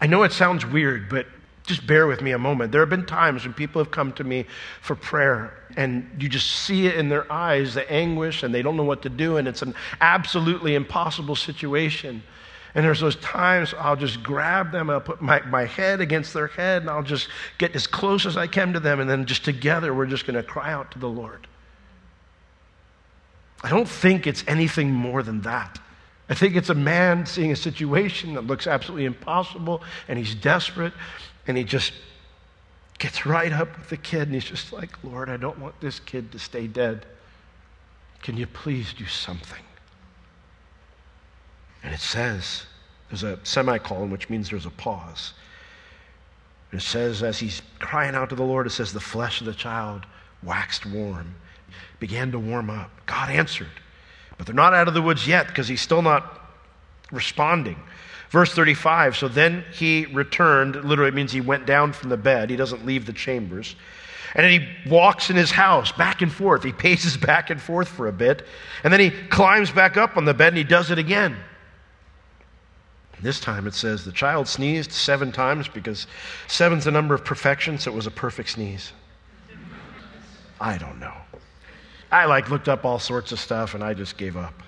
[0.00, 1.26] I know it sounds weird, but
[1.66, 2.70] just bear with me a moment.
[2.70, 4.46] There have been times when people have come to me
[4.82, 8.76] for prayer, and you just see it in their eyes the anguish, and they don't
[8.76, 12.22] know what to do, and it's an absolutely impossible situation.
[12.74, 16.46] And there's those times I'll just grab them, I'll put my, my head against their
[16.46, 17.28] head, and I'll just
[17.58, 20.36] get as close as I can to them, and then just together we're just going
[20.36, 21.46] to cry out to the Lord.
[23.62, 25.78] I don't think it's anything more than that.
[26.28, 30.92] I think it's a man seeing a situation that looks absolutely impossible, and he's desperate,
[31.46, 31.92] and he just
[33.00, 35.98] gets right up with the kid and he's just like, Lord, I don't want this
[35.98, 37.06] kid to stay dead.
[38.22, 39.62] Can you please do something?
[41.82, 42.64] And it says,
[43.08, 45.32] there's a semicolon, which means there's a pause.
[46.70, 49.46] And it says, as he's crying out to the Lord, it says, the flesh of
[49.46, 50.06] the child
[50.42, 51.34] waxed warm,
[51.98, 52.90] began to warm up.
[53.06, 53.68] God answered.
[54.36, 56.40] But they're not out of the woods yet because he's still not
[57.10, 57.76] responding.
[58.30, 62.48] Verse 35 So then he returned, literally means he went down from the bed.
[62.48, 63.76] He doesn't leave the chambers.
[64.34, 66.62] And then he walks in his house back and forth.
[66.62, 68.46] He paces back and forth for a bit.
[68.84, 71.36] And then he climbs back up on the bed and he does it again.
[73.22, 76.06] This time it says the child sneezed seven times because
[76.48, 78.92] seven's the number of perfection, so it was a perfect sneeze.
[80.60, 81.14] I don't know.
[82.10, 84.62] I like looked up all sorts of stuff and I just gave up.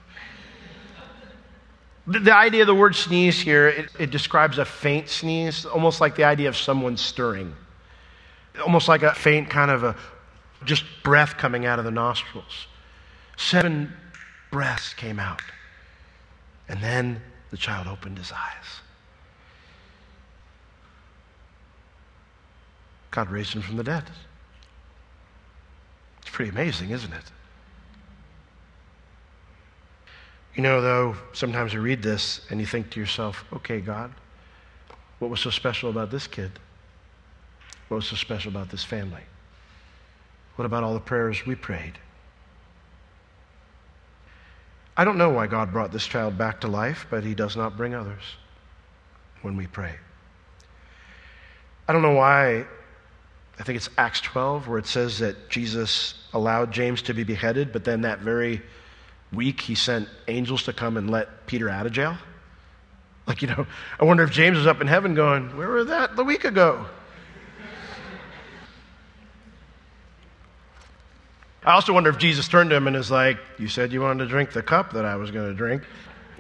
[2.07, 6.01] The, the idea of the word sneeze here, it, it describes a faint sneeze, almost
[6.01, 7.55] like the idea of someone stirring.
[8.65, 9.97] Almost like a faint kind of a
[10.65, 12.67] just breath coming out of the nostrils.
[13.37, 13.93] Seven
[14.51, 15.43] breaths came out.
[16.69, 17.21] And then
[17.53, 18.81] the child opened his eyes.
[23.13, 24.05] God raised him from the dead.
[26.23, 27.25] It's pretty amazing, isn't it?
[30.57, 34.13] You know, though, sometimes you read this and you think to yourself, okay, God,
[35.19, 36.53] what was so special about this kid?
[37.89, 39.23] What was so special about this family?
[40.57, 41.99] What about all the prayers we prayed?
[44.97, 47.77] I don't know why God brought this child back to life, but he does not
[47.77, 48.23] bring others
[49.41, 49.95] when we pray.
[51.89, 52.67] I don't know why,
[53.59, 57.73] I think it's Acts 12, where it says that Jesus allowed James to be beheaded,
[57.73, 58.63] but then that very
[59.33, 62.17] week he sent angels to come and let Peter out of jail?
[63.27, 63.67] Like, you know,
[64.01, 66.87] I wonder if James was up in heaven going, Where were that the week ago?
[71.65, 74.25] I also wonder if Jesus turned to him and is like, You said you wanted
[74.25, 75.83] to drink the cup that I was going to drink.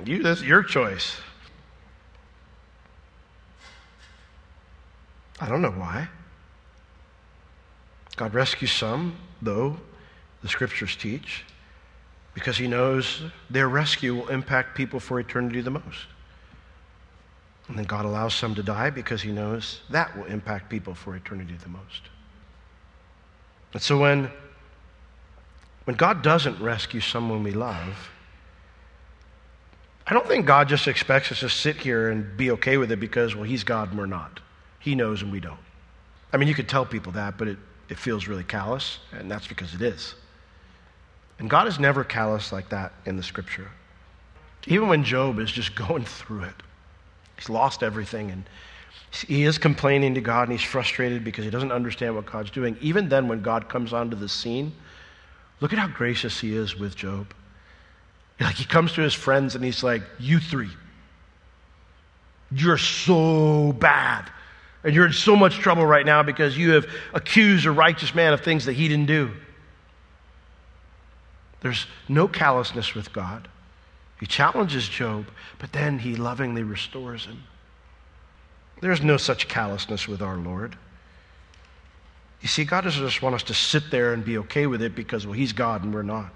[0.04, 1.16] You, that's your choice.
[5.40, 6.08] I don't know why.
[8.16, 9.76] God rescues some, though,
[10.42, 11.44] the scriptures teach
[12.34, 16.06] because he knows their rescue will impact people for eternity the most.
[17.68, 21.14] And then God allows some to die because he knows that will impact people for
[21.14, 22.02] eternity the most.
[23.72, 24.30] And so when,
[25.84, 28.10] when God doesn't rescue someone we love,
[30.06, 33.00] I don't think God just expects us to sit here and be okay with it
[33.00, 34.40] because, well, he's God and we're not.
[34.78, 35.58] He knows and we don't.
[36.32, 39.46] I mean, you could tell people that, but it, it feels really callous, and that's
[39.46, 40.14] because it is.
[41.38, 43.68] And God is never callous like that in the scripture.
[44.66, 46.54] Even when Job is just going through it,
[47.36, 48.44] he's lost everything and
[49.10, 52.76] he is complaining to God and he's frustrated because he doesn't understand what God's doing.
[52.80, 54.72] Even then, when God comes onto the scene,
[55.62, 57.32] look at how gracious he is with Job.
[58.40, 60.70] Like he comes to his friends and he's like, You three,
[62.50, 64.28] you're so bad.
[64.84, 68.32] And you're in so much trouble right now because you have accused a righteous man
[68.32, 69.30] of things that he didn't do.
[71.60, 73.46] There's no callousness with God.
[74.18, 75.26] He challenges Job,
[75.60, 77.44] but then he lovingly restores him.
[78.80, 80.76] There's no such callousness with our Lord.
[82.42, 84.94] You see, God doesn't just want us to sit there and be okay with it
[84.94, 86.34] because, well, He's God and we're not.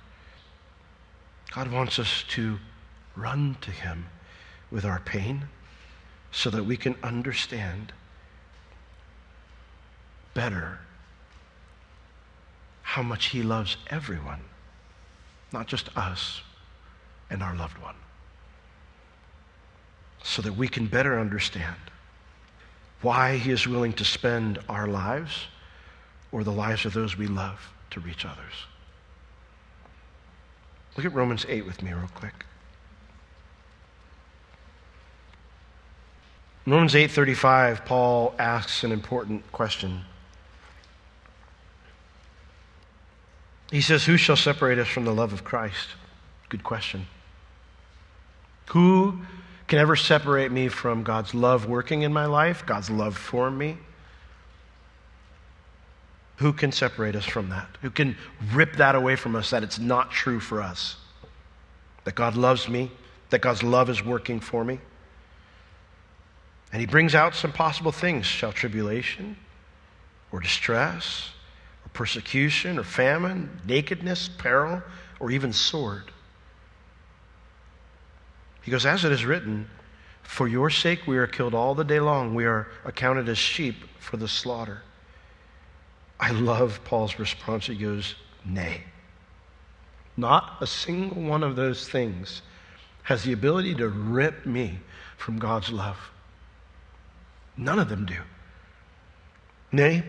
[1.52, 2.58] God wants us to
[3.16, 4.06] run to Him
[4.70, 5.46] with our pain
[6.30, 7.92] so that we can understand
[10.32, 10.78] better
[12.82, 14.40] how much He loves everyone
[15.52, 16.42] not just us
[17.30, 17.94] and our loved one,
[20.22, 21.76] so that we can better understand
[23.02, 25.46] why He is willing to spend our lives
[26.36, 28.52] or the lives of those we love to reach others.
[30.94, 32.44] Look at Romans 8 with me, real quick.
[36.66, 40.04] In Romans 8:35, Paul asks an important question.
[43.70, 45.88] He says, Who shall separate us from the love of Christ?
[46.50, 47.06] Good question.
[48.66, 49.22] Who
[49.68, 53.78] can ever separate me from God's love working in my life, God's love for me?
[56.36, 57.68] Who can separate us from that?
[57.82, 58.16] Who can
[58.52, 60.96] rip that away from us that it's not true for us?
[62.04, 62.90] That God loves me,
[63.30, 64.78] that God's love is working for me?
[66.72, 69.36] And he brings out some possible things shall tribulation
[70.30, 71.30] or distress
[71.84, 74.82] or persecution or famine, nakedness, peril,
[75.20, 76.10] or even sword.
[78.60, 79.70] He goes, As it is written,
[80.22, 83.76] For your sake we are killed all the day long, we are accounted as sheep
[84.00, 84.82] for the slaughter.
[86.18, 87.66] I love Paul's response.
[87.66, 88.14] He goes,
[88.44, 88.82] Nay.
[90.16, 92.42] Not a single one of those things
[93.02, 94.78] has the ability to rip me
[95.16, 95.98] from God's love.
[97.56, 98.16] None of them do.
[99.72, 100.02] Nay,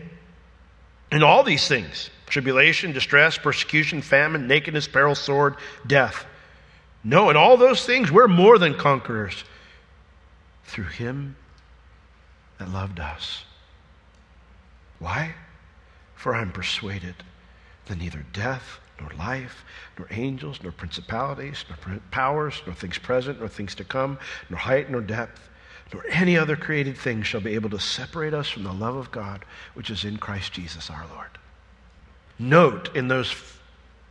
[1.12, 5.56] in all these things tribulation, distress, persecution, famine, nakedness, peril, sword,
[5.86, 6.26] death.
[7.02, 9.44] No, in all those things, we're more than conquerors
[10.64, 11.36] through Him
[12.58, 13.44] that loved us.
[14.98, 15.34] Why?
[16.18, 17.14] For I am persuaded
[17.86, 19.64] that neither death, nor life,
[19.96, 24.18] nor angels, nor principalities, nor powers, nor things present, nor things to come,
[24.50, 25.48] nor height, nor depth
[25.92, 29.10] nor any other created thing shall be able to separate us from the love of
[29.10, 29.44] God
[29.74, 31.30] which is in Christ Jesus our Lord.
[32.38, 33.34] Note in those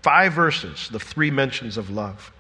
[0.02, 2.32] five verses the three mentions of love.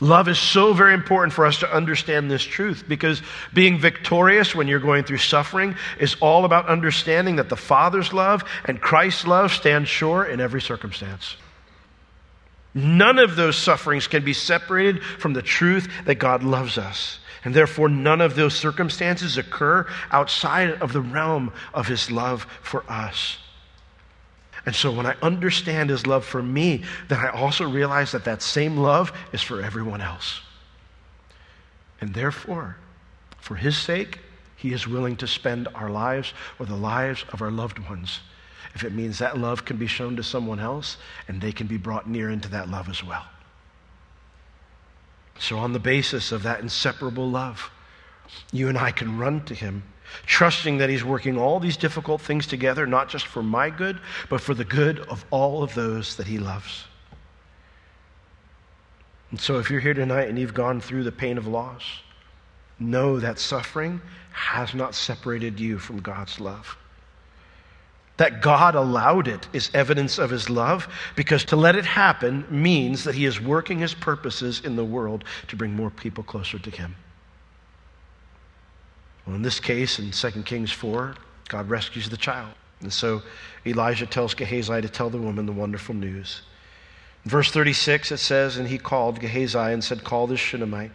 [0.00, 3.22] Love is so very important for us to understand this truth because
[3.54, 8.42] being victorious when you're going through suffering is all about understanding that the Father's love
[8.64, 11.36] and Christ's love stand sure in every circumstance.
[12.74, 17.18] None of those sufferings can be separated from the truth that God loves us.
[17.44, 22.84] And therefore, none of those circumstances occur outside of the realm of his love for
[22.88, 23.36] us.
[24.64, 28.42] And so, when I understand his love for me, then I also realize that that
[28.42, 30.40] same love is for everyone else.
[32.00, 32.76] And therefore,
[33.40, 34.20] for his sake,
[34.56, 38.20] he is willing to spend our lives or the lives of our loved ones
[38.74, 40.96] if it means that love can be shown to someone else
[41.28, 43.26] and they can be brought near into that love as well.
[45.38, 47.70] So, on the basis of that inseparable love,
[48.52, 49.82] you and I can run to Him,
[50.26, 53.98] trusting that He's working all these difficult things together, not just for my good,
[54.28, 56.84] but for the good of all of those that He loves.
[59.30, 61.82] And so, if you're here tonight and you've gone through the pain of loss,
[62.78, 64.00] know that suffering
[64.32, 66.76] has not separated you from God's love.
[68.18, 70.86] That God allowed it is evidence of his love
[71.16, 75.24] because to let it happen means that he is working his purposes in the world
[75.48, 76.94] to bring more people closer to him.
[79.26, 81.14] Well, in this case, in 2 Kings 4,
[81.48, 82.52] God rescues the child.
[82.80, 83.22] And so
[83.66, 86.42] Elijah tells Gehazi to tell the woman the wonderful news.
[87.24, 90.90] In verse 36, it says, And he called Gehazi and said, Call this Shunammite.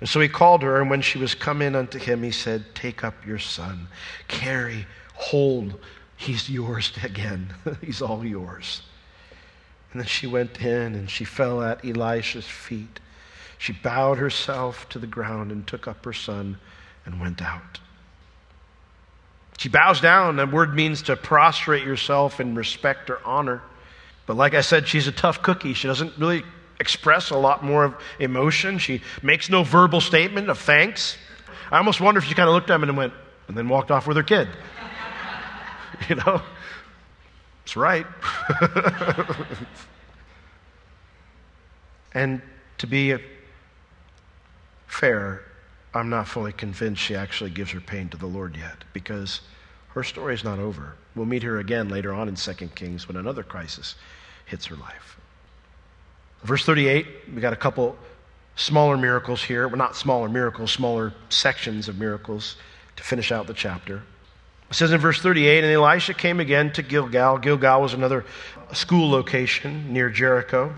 [0.00, 2.64] And so he called her, and when she was come in unto him, he said,
[2.76, 3.88] Take up your son,
[4.28, 5.74] carry, hold
[6.18, 7.54] He's yours again.
[7.80, 8.82] He's all yours.
[9.92, 12.98] And then she went in and she fell at Elisha's feet.
[13.56, 16.58] She bowed herself to the ground and took up her son
[17.08, 17.80] and went out.
[19.56, 20.36] She bows down.
[20.36, 23.62] That word means to prostrate yourself in respect or honor.
[24.26, 25.72] But like I said, she's a tough cookie.
[25.72, 26.44] She doesn't really
[26.78, 28.78] express a lot more of emotion.
[28.78, 31.16] She makes no verbal statement of thanks.
[31.72, 33.14] I almost wonder if she kind of looked at him and went,
[33.48, 34.48] and then walked off with her kid.
[36.08, 36.42] you know?
[37.64, 38.06] It's right.
[42.12, 42.42] and
[42.78, 43.16] to be
[44.86, 45.47] fair,
[45.94, 49.40] I'm not fully convinced she actually gives her pain to the Lord yet because
[49.90, 50.94] her story is not over.
[51.14, 53.94] We'll meet her again later on in 2 Kings when another crisis
[54.46, 55.18] hits her life.
[56.42, 57.96] Verse 38, we got a couple
[58.54, 59.66] smaller miracles here.
[59.66, 62.56] Well, not smaller miracles, smaller sections of miracles
[62.96, 64.02] to finish out the chapter.
[64.70, 67.38] It says in verse 38 And Elisha came again to Gilgal.
[67.38, 68.24] Gilgal was another
[68.72, 70.74] school location near Jericho.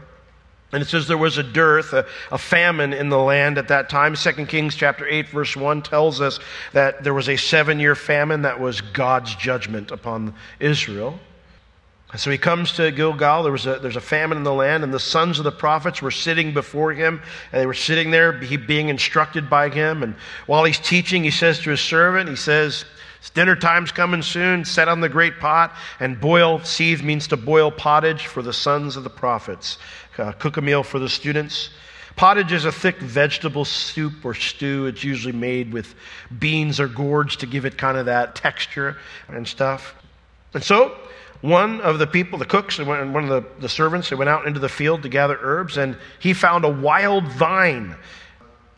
[0.73, 3.89] And it says there was a dearth, a, a, famine in the land at that
[3.89, 4.15] time.
[4.15, 6.39] 2 Kings chapter 8, verse 1 tells us
[6.73, 11.19] that there was a seven year famine that was God's judgment upon Israel.
[12.17, 13.45] So he comes to Gilgal.
[13.45, 16.03] There was a, there's a famine in the land, and the sons of the prophets
[16.03, 20.03] were sitting before him, and they were sitting there, he being instructed by him.
[20.03, 20.17] And
[20.47, 22.85] while he's teaching, he says to his servant, he says,
[23.35, 24.65] Dinner time's coming soon.
[24.65, 26.59] Set on the great pot and boil.
[26.61, 29.79] Seethe means to boil pottage for the sons of the prophets.
[30.21, 31.71] Uh, cook a meal for the students.
[32.15, 34.85] Pottage is a thick vegetable soup or stew.
[34.85, 35.95] It's usually made with
[36.39, 38.99] beans or gourds to give it kind of that texture
[39.29, 39.95] and stuff.
[40.53, 40.95] And so,
[41.41, 44.47] one of the people, the cooks, and one of the, the servants, they went out
[44.47, 47.97] into the field to gather herbs, and he found a wild vine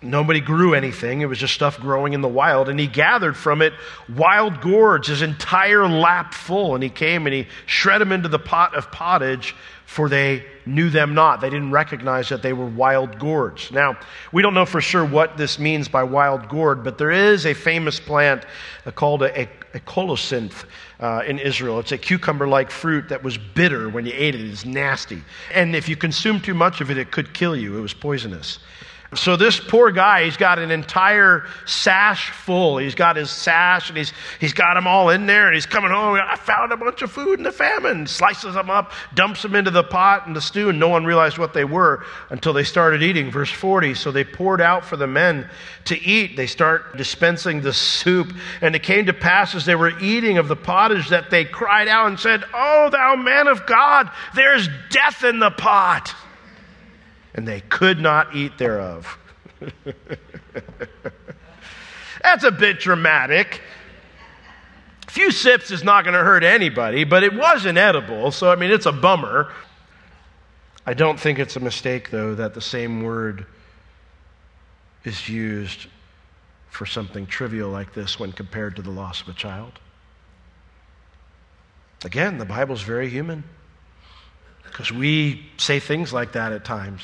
[0.02, 1.20] Nobody grew anything.
[1.20, 2.68] It was just stuff growing in the wild.
[2.68, 3.72] And he gathered from it
[4.14, 6.74] wild gourds, his entire lap full.
[6.74, 9.54] And he came and he shred them into the pot of pottage,
[9.86, 11.40] for they knew them not.
[11.40, 13.70] They didn't recognize that they were wild gourds.
[13.70, 13.96] Now,
[14.32, 17.54] we don't know for sure what this means by wild gourd, but there is a
[17.54, 18.44] famous plant
[18.94, 20.64] called a, a, a colocynth
[20.98, 21.78] uh, in Israel.
[21.78, 24.40] It's a cucumber like fruit that was bitter when you ate it.
[24.40, 25.22] It's nasty.
[25.52, 27.76] And if you consume too much of it, it could kill you.
[27.76, 28.58] It was poisonous.
[29.14, 32.78] So this poor guy, he's got an entire sash full.
[32.78, 34.10] He's got his sash and he's,
[34.40, 36.18] he's got them all in there and he's coming home.
[36.22, 38.06] I found a bunch of food in the famine.
[38.06, 41.36] Slices them up, dumps them into the pot and the stew and no one realized
[41.36, 43.30] what they were until they started eating.
[43.30, 43.94] Verse 40.
[43.94, 45.46] So they poured out for the men
[45.84, 46.34] to eat.
[46.34, 48.32] They start dispensing the soup.
[48.62, 51.86] And it came to pass as they were eating of the pottage that they cried
[51.86, 56.14] out and said, Oh, thou man of God, there's death in the pot
[57.34, 59.18] and they could not eat thereof.
[62.22, 63.60] That's a bit dramatic.
[65.08, 68.56] A few sips is not going to hurt anybody, but it was inedible, so I
[68.56, 69.52] mean, it's a bummer.
[70.86, 73.46] I don't think it's a mistake, though, that the same word
[75.04, 75.86] is used
[76.70, 79.78] for something trivial like this when compared to the loss of a child.
[82.04, 83.44] Again, the Bible's very human
[84.64, 87.02] because we say things like that at times.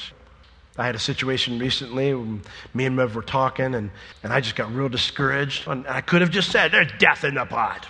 [0.78, 3.90] I had a situation recently me and Mev were talking, and,
[4.22, 5.66] and I just got real discouraged.
[5.66, 7.86] And I could have just said, There's death in the pot.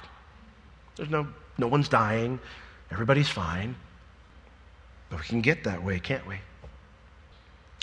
[0.96, 1.28] There's no,
[1.58, 2.40] no one's dying,
[2.90, 3.76] everybody's fine.
[5.10, 6.36] But we can get that way, can't we?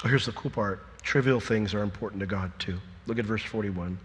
[0.04, 2.80] Oh, here's the cool part trivial things are important to God too.
[3.06, 3.98] Look at verse 41.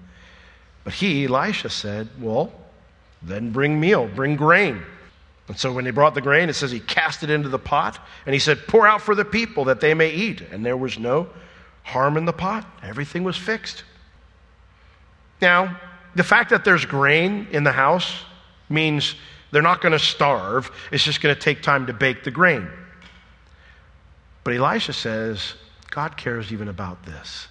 [0.85, 2.53] But he, Elisha, said, Well,
[3.23, 4.83] then bring meal, bring grain.
[5.51, 7.99] And so when they brought the grain, it says he cast it into the pot
[8.25, 10.43] and he said, Pour out for the people that they may eat.
[10.43, 11.29] And there was no
[11.83, 13.83] harm in the pot, everything was fixed.
[15.43, 15.81] Now,
[16.15, 18.23] the fact that there's grain in the house
[18.69, 19.17] means
[19.51, 22.69] they're not going to starve, it's just going to take time to bake the grain.
[24.45, 25.55] But Elisha says,
[25.91, 27.49] God cares even about this.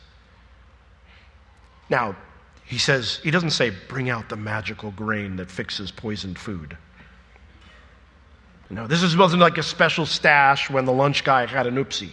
[1.90, 2.16] Now,
[2.64, 6.78] he says, he doesn't say, bring out the magical grain that fixes poisoned food.
[8.70, 12.12] No, this wasn't like a special stash when the lunch guy had an oopsie.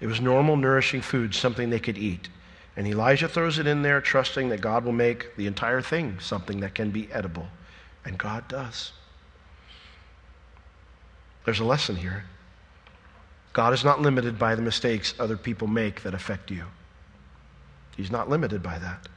[0.00, 2.28] It was normal, nourishing food, something they could eat.
[2.76, 6.60] And Elijah throws it in there, trusting that God will make the entire thing something
[6.60, 7.46] that can be edible.
[8.04, 8.92] And God does.
[11.44, 12.24] There's a lesson here.
[13.52, 16.64] God is not limited by the mistakes other people make that affect you.
[17.96, 19.08] He's not limited by that.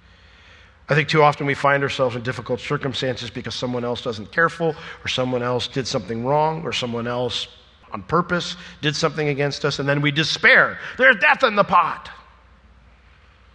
[0.93, 4.75] I think too often we find ourselves in difficult circumstances because someone else wasn't careful,
[5.03, 7.47] or someone else did something wrong, or someone else
[7.91, 10.77] on purpose did something against us, and then we despair.
[10.99, 12.11] There's death in the pot.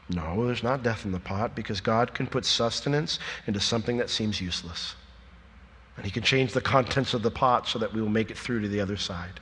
[0.09, 4.11] No, there's not death in the pot because God can put sustenance into something that
[4.11, 4.97] seems useless.
[5.97, 8.36] And He can change the contents of the pot so that we will make it
[8.36, 9.39] through to the other side.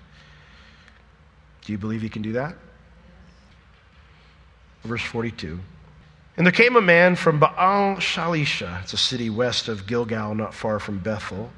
[1.65, 2.57] Do you believe He can do that?
[4.85, 5.59] Verse 42.
[6.37, 10.53] And there came a man from Baal Shalisha, it's a city west of Gilgal, not
[10.53, 11.51] far from Bethel.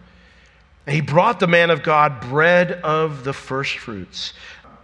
[0.87, 4.33] And he brought the man of God bread of the first fruits.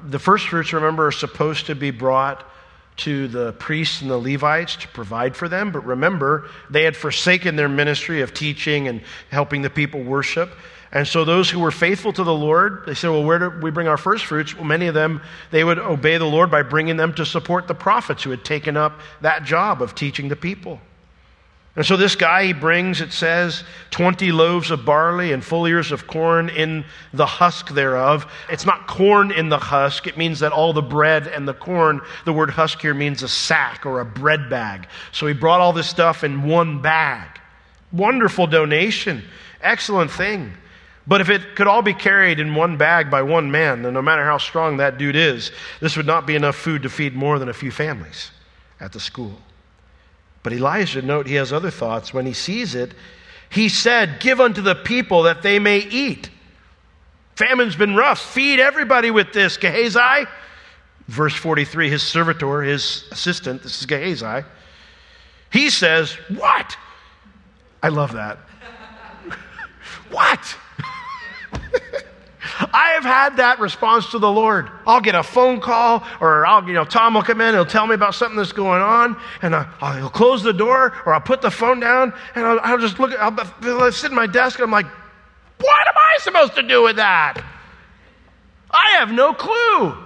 [0.04, 2.44] The first fruits, remember, are supposed to be brought
[2.96, 5.72] to the priests and the Levites to provide for them.
[5.72, 10.50] But remember, they had forsaken their ministry of teaching and helping the people worship.
[10.94, 13.72] And so those who were faithful to the Lord, they said, Well, where do we
[13.72, 14.54] bring our first fruits?
[14.54, 15.20] Well, many of them,
[15.50, 18.76] they would obey the Lord by bringing them to support the prophets who had taken
[18.76, 20.80] up that job of teaching the people.
[21.76, 25.90] And so this guy, he brings, it says, 20 loaves of barley and full ears
[25.90, 28.30] of corn in the husk thereof.
[28.48, 30.06] It's not corn in the husk.
[30.06, 33.28] It means that all the bread and the corn, the word husk here means a
[33.28, 34.86] sack or a bread bag.
[35.10, 37.40] So he brought all this stuff in one bag.
[37.90, 39.24] Wonderful donation.
[39.60, 40.52] Excellent thing.
[41.06, 44.00] But if it could all be carried in one bag by one man, then no
[44.00, 47.38] matter how strong that dude is, this would not be enough food to feed more
[47.38, 48.30] than a few families
[48.80, 49.38] at the school.
[50.42, 52.14] But Elijah, note he has other thoughts.
[52.14, 52.94] When he sees it,
[53.50, 56.30] he said, Give unto the people that they may eat.
[57.36, 58.20] Famine's been rough.
[58.20, 59.56] Feed everybody with this.
[59.56, 60.26] Gehazi,
[61.08, 64.46] verse 43, his servitor, his assistant, this is Gehazi,
[65.50, 66.76] he says, What?
[67.82, 68.38] I love that.
[70.10, 70.56] what?
[72.72, 74.70] I have had that response to the Lord.
[74.86, 77.86] I'll get a phone call, or I'll, you know, Tom will come in, he'll tell
[77.86, 81.42] me about something that's going on, and I'll, he'll close the door, or I'll put
[81.42, 84.64] the phone down, and I'll, I'll just look, I'll, I'll sit at my desk, and
[84.64, 84.86] I'm like,
[85.58, 87.42] what am I supposed to do with that?
[88.70, 89.96] I have no clue.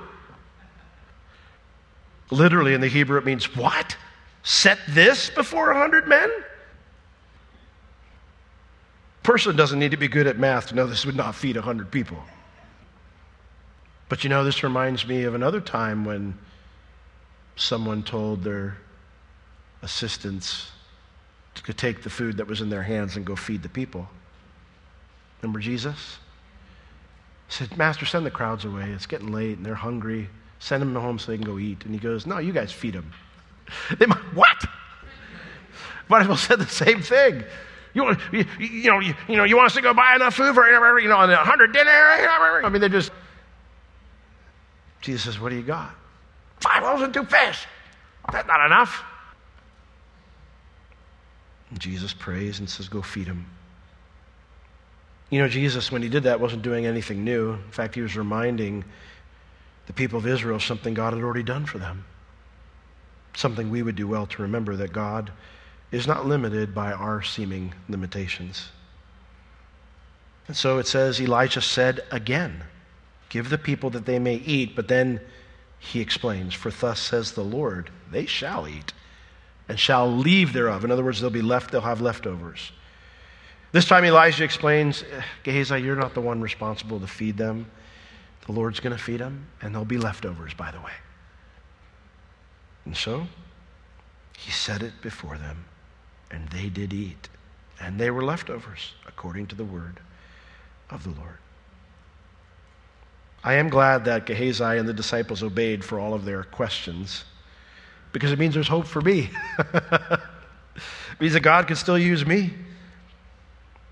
[2.31, 3.97] Literally in the Hebrew, it means what?
[4.43, 6.31] Set this before a hundred men?
[9.23, 11.63] Person doesn't need to be good at math to know this would not feed a
[11.63, 12.19] hundred people.
[14.09, 16.39] But you know, this reminds me of another time when
[17.57, 18.79] someone told their
[19.83, 20.71] assistants
[21.55, 24.09] to take the food that was in their hands and go feed the people.
[25.43, 26.19] Remember Jesus?
[27.49, 28.91] He said, Master, send the crowds away.
[28.91, 30.29] It's getting late and they're hungry.
[30.59, 31.85] Send them home so they can go eat.
[31.85, 33.13] And he goes, No, you guys feed them.
[33.99, 34.65] They might, what?
[36.09, 37.45] Might as well said the same thing.
[37.93, 40.55] You, you, you, know, you, you know, you want us to go buy enough food
[40.55, 40.67] for,
[41.01, 41.91] you know, a hundred dinner?
[41.91, 43.11] I mean, they're just.
[45.01, 45.95] Jesus says, What do you got?
[46.61, 47.67] Five loaves and two fish.
[48.33, 49.03] That's not enough.
[51.71, 53.47] And Jesus prays and says, Go feed them.
[55.31, 57.53] You know, Jesus, when he did that, wasn't doing anything new.
[57.53, 58.85] In fact, he was reminding
[59.87, 62.05] the people of Israel something God had already done for them.
[63.35, 65.31] Something we would do well to remember that God
[65.93, 68.69] is not limited by our seeming limitations.
[70.47, 72.65] And so it says, Elijah said again,
[73.29, 74.75] Give the people that they may eat.
[74.75, 75.21] But then
[75.79, 78.93] he explains, For thus says the Lord, they shall eat
[79.69, 80.85] and shall leave thereof.
[80.85, 82.73] In other words, they'll be left, they'll have leftovers.
[83.71, 87.71] This time Elijah explains, eh, Gehazi, you're not the one responsible to feed them.
[88.47, 90.93] The Lord's going to feed them, and there'll be leftovers, by the way.
[92.87, 93.27] And so
[94.39, 95.67] he set it before them,
[96.31, 97.29] and they did eat.
[97.79, 100.01] And they were leftovers, according to the word
[100.89, 101.39] of the Lord.
[103.49, 107.25] I am glad that Gehazi and the disciples obeyed for all of their questions
[108.13, 109.31] because it means there's hope for me.
[109.59, 110.21] it
[111.19, 112.53] means that God can still use me.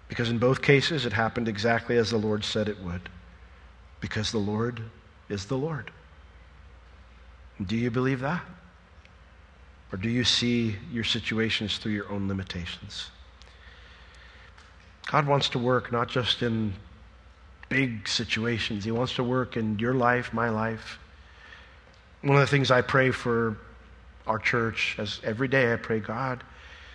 [0.09, 3.09] Because in both cases, it happened exactly as the Lord said it would.
[3.98, 4.82] Because the Lord
[5.30, 5.90] is the Lord.
[7.64, 8.44] Do you believe that?
[9.90, 13.09] Or do you see your situations through your own limitations?
[15.07, 16.74] God wants to work not just in
[17.69, 20.99] big situations, He wants to work in your life, my life.
[22.23, 23.57] One of the things I pray for
[24.27, 26.43] our church, as every day I pray, God,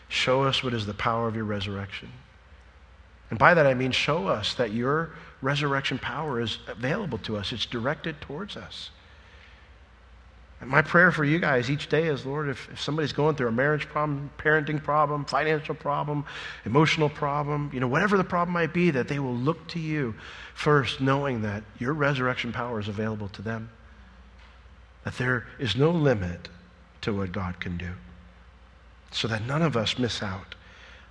[0.09, 2.09] show us what is the power of your resurrection.
[3.29, 5.11] And by that I mean show us that your
[5.41, 8.91] resurrection power is available to us, it's directed towards us.
[10.61, 13.47] And my prayer for you guys each day is, Lord, if, if somebody's going through
[13.47, 16.23] a marriage problem, parenting problem, financial problem,
[16.65, 20.13] emotional problem, you know, whatever the problem might be, that they will look to you
[20.53, 23.71] first, knowing that your resurrection power is available to them.
[25.03, 26.47] That there is no limit
[27.01, 27.89] to what God can do.
[29.09, 30.53] So that none of us miss out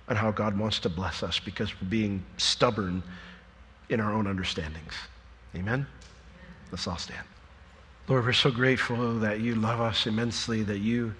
[0.07, 3.03] on how God wants to bless us because we're being stubborn
[3.89, 4.93] in our own understandings.
[5.53, 5.85] Amen?
[6.71, 7.25] Let's all stand.
[8.11, 11.13] Lord, we're so grateful that you love us immensely, that you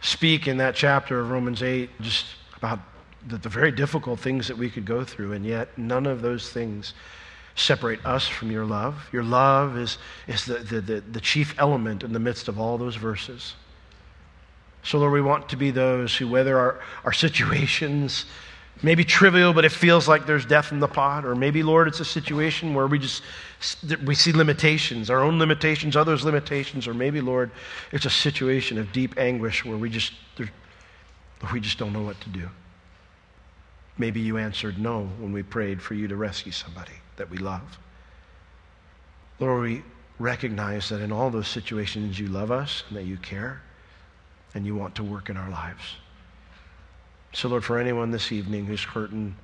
[0.00, 2.24] speak in that chapter of Romans 8 just
[2.56, 2.78] about
[3.26, 6.48] the, the, very difficult things that we could go through, and yet none of those
[6.48, 6.94] things
[7.56, 9.06] separate us from your love.
[9.12, 12.78] Your love is, is the, the, the, the chief element in the midst of all
[12.78, 13.52] those verses.
[14.82, 18.24] So, Lord, we want to be those who, whether our, our situations
[18.82, 22.00] maybe trivial, but it feels like there's death in the pot, or maybe, Lord, it's
[22.00, 23.22] a situation where we just
[24.04, 27.50] we see limitations, our own limitations, others' limitations, or maybe, Lord,
[27.92, 30.12] it's a situation of deep anguish where we just
[31.52, 32.48] we just don't know what to do.
[33.98, 37.78] Maybe you answered no when we prayed for you to rescue somebody that we love.
[39.38, 39.82] Lord, we
[40.18, 43.62] recognize that in all those situations you love us and that you care
[44.54, 45.82] and you want to work in our lives.
[47.32, 49.36] So, Lord, for anyone this evening who's hurting,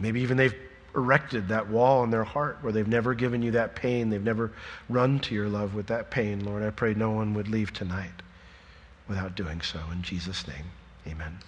[0.00, 0.54] maybe even they've
[0.94, 4.52] erected that wall in their heart where they've never given you that pain, they've never
[4.88, 8.10] run to your love with that pain, Lord, I pray no one would leave tonight
[9.08, 9.80] without doing so.
[9.90, 10.66] In Jesus' name,
[11.06, 11.38] amen.